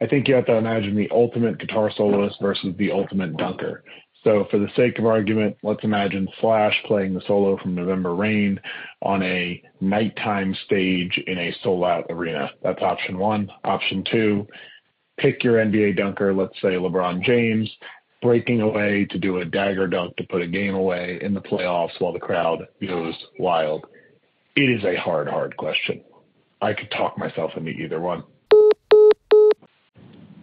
I 0.00 0.08
think 0.08 0.26
you 0.26 0.34
have 0.34 0.46
to 0.46 0.56
imagine 0.56 0.96
the 0.96 1.08
ultimate 1.12 1.60
guitar 1.60 1.92
soloist 1.96 2.36
versus 2.40 2.74
the 2.78 2.90
ultimate 2.90 3.36
dunker. 3.36 3.84
So, 4.24 4.46
for 4.50 4.58
the 4.58 4.68
sake 4.74 4.98
of 4.98 5.06
argument, 5.06 5.56
let's 5.62 5.84
imagine 5.84 6.28
Slash 6.40 6.74
playing 6.86 7.14
the 7.14 7.22
solo 7.28 7.56
from 7.58 7.76
November 7.76 8.14
Rain 8.14 8.60
on 9.02 9.22
a 9.22 9.62
nighttime 9.80 10.56
stage 10.64 11.22
in 11.28 11.38
a 11.38 11.54
sold 11.62 11.84
out 11.84 12.06
arena. 12.10 12.50
That's 12.62 12.82
option 12.82 13.18
one. 13.18 13.48
Option 13.64 14.04
two, 14.10 14.48
pick 15.18 15.44
your 15.44 15.64
NBA 15.64 15.96
dunker, 15.96 16.34
let's 16.34 16.60
say 16.60 16.70
LeBron 16.70 17.22
James, 17.22 17.70
breaking 18.22 18.60
away 18.60 19.04
to 19.10 19.18
do 19.18 19.38
a 19.38 19.44
dagger 19.44 19.88
dunk 19.88 20.16
to 20.16 20.24
put 20.24 20.40
a 20.40 20.46
game 20.46 20.74
away 20.74 21.18
in 21.20 21.34
the 21.34 21.40
playoffs 21.40 22.00
while 22.00 22.12
the 22.12 22.20
crowd 22.20 22.66
goes 22.80 23.14
wild? 23.38 23.84
It 24.54 24.70
is 24.70 24.84
a 24.84 24.96
hard, 24.96 25.28
hard 25.28 25.56
question. 25.56 26.02
I 26.60 26.72
could 26.72 26.90
talk 26.92 27.18
myself 27.18 27.50
into 27.56 27.70
either 27.70 28.00
one. 28.00 28.22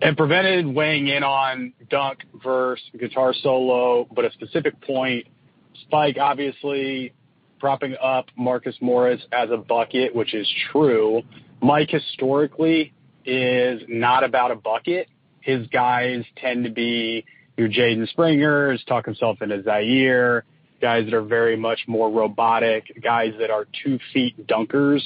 And 0.02 0.16
prevented 0.16 0.68
weighing 0.68 1.08
in 1.08 1.24
on 1.24 1.74
dunk 1.90 2.20
versus 2.44 2.86
guitar 3.00 3.34
solo, 3.34 4.08
but 4.14 4.26
a 4.26 4.32
specific 4.32 4.80
point. 4.82 5.28
Spike 5.82 6.18
obviously 6.20 7.14
propping 7.60 7.96
up 8.02 8.28
Marcus 8.38 8.76
Morris 8.82 9.22
as 9.32 9.50
a 9.52 9.58
bucket, 9.58 10.14
which 10.16 10.34
is 10.34 10.50
true. 10.72 11.22
Mike 11.62 11.90
historically 11.90 12.94
is 13.26 13.82
not 13.88 14.24
about 14.24 14.52
a 14.52 14.56
bucket. 14.56 15.08
His 15.42 15.68
guys 15.68 16.24
tend 16.38 16.64
to 16.66 16.72
be 16.72 17.26
your 17.60 17.70
Jaden 17.70 18.08
Springers, 18.10 18.84
talk 18.88 19.06
himself 19.06 19.42
into 19.42 19.62
Zaire, 19.62 20.46
guys 20.82 21.06
that 21.06 21.14
are 21.14 21.22
very 21.22 21.58
much 21.58 21.82
more 21.88 22.10
robotic, 22.10 22.86
guys 23.04 23.34
that 23.40 23.52
are 23.52 23.68
two 23.84 24.00
feet 24.14 24.48
dunkers 24.48 25.02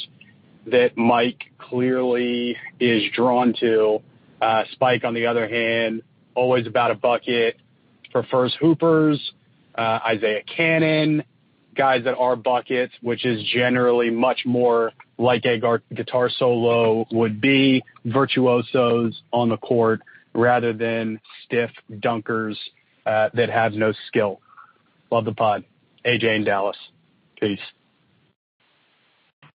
that 0.68 0.96
Mike 0.96 1.44
clearly 1.58 2.56
is 2.80 3.04
drawn 3.14 3.54
to. 3.60 4.00
Uh, 4.42 4.64
Spike, 4.72 5.04
on 5.04 5.14
the 5.14 5.26
other 5.26 5.48
hand, 5.48 6.04
always 6.36 6.68
about 6.68 6.92
a 6.92 6.96
bucket, 6.96 7.58
prefers 8.12 8.56
hoopers, 8.60 9.20
uh, 9.76 10.00
Isaiah 10.06 10.44
Canaan, 10.44 11.24
guys 11.76 12.04
that 12.04 12.16
are 12.16 12.36
buckets, 12.36 12.94
which 13.02 13.26
is 13.26 13.44
generally 13.52 14.12
much 14.12 14.42
more 14.46 14.92
like 15.18 15.46
a 15.46 15.60
guitar 15.94 16.30
solo 16.30 17.06
would 17.12 17.42
be, 17.42 17.84
virtuosos 18.06 19.22
on 19.32 19.50
the 19.50 19.58
court 19.58 20.02
rather 20.34 20.74
than 20.74 21.20
stiff 21.46 21.72
dunkers 21.92 22.56
uh, 23.06 23.30
that 23.34 23.50
have 23.50 23.74
no 23.74 23.94
skill. 24.08 24.40
Love 25.12 25.26
the 25.26 25.34
pod. 25.34 25.64
AJ 26.06 26.36
in 26.36 26.44
Dallas. 26.44 26.78
Peace. 27.40 27.60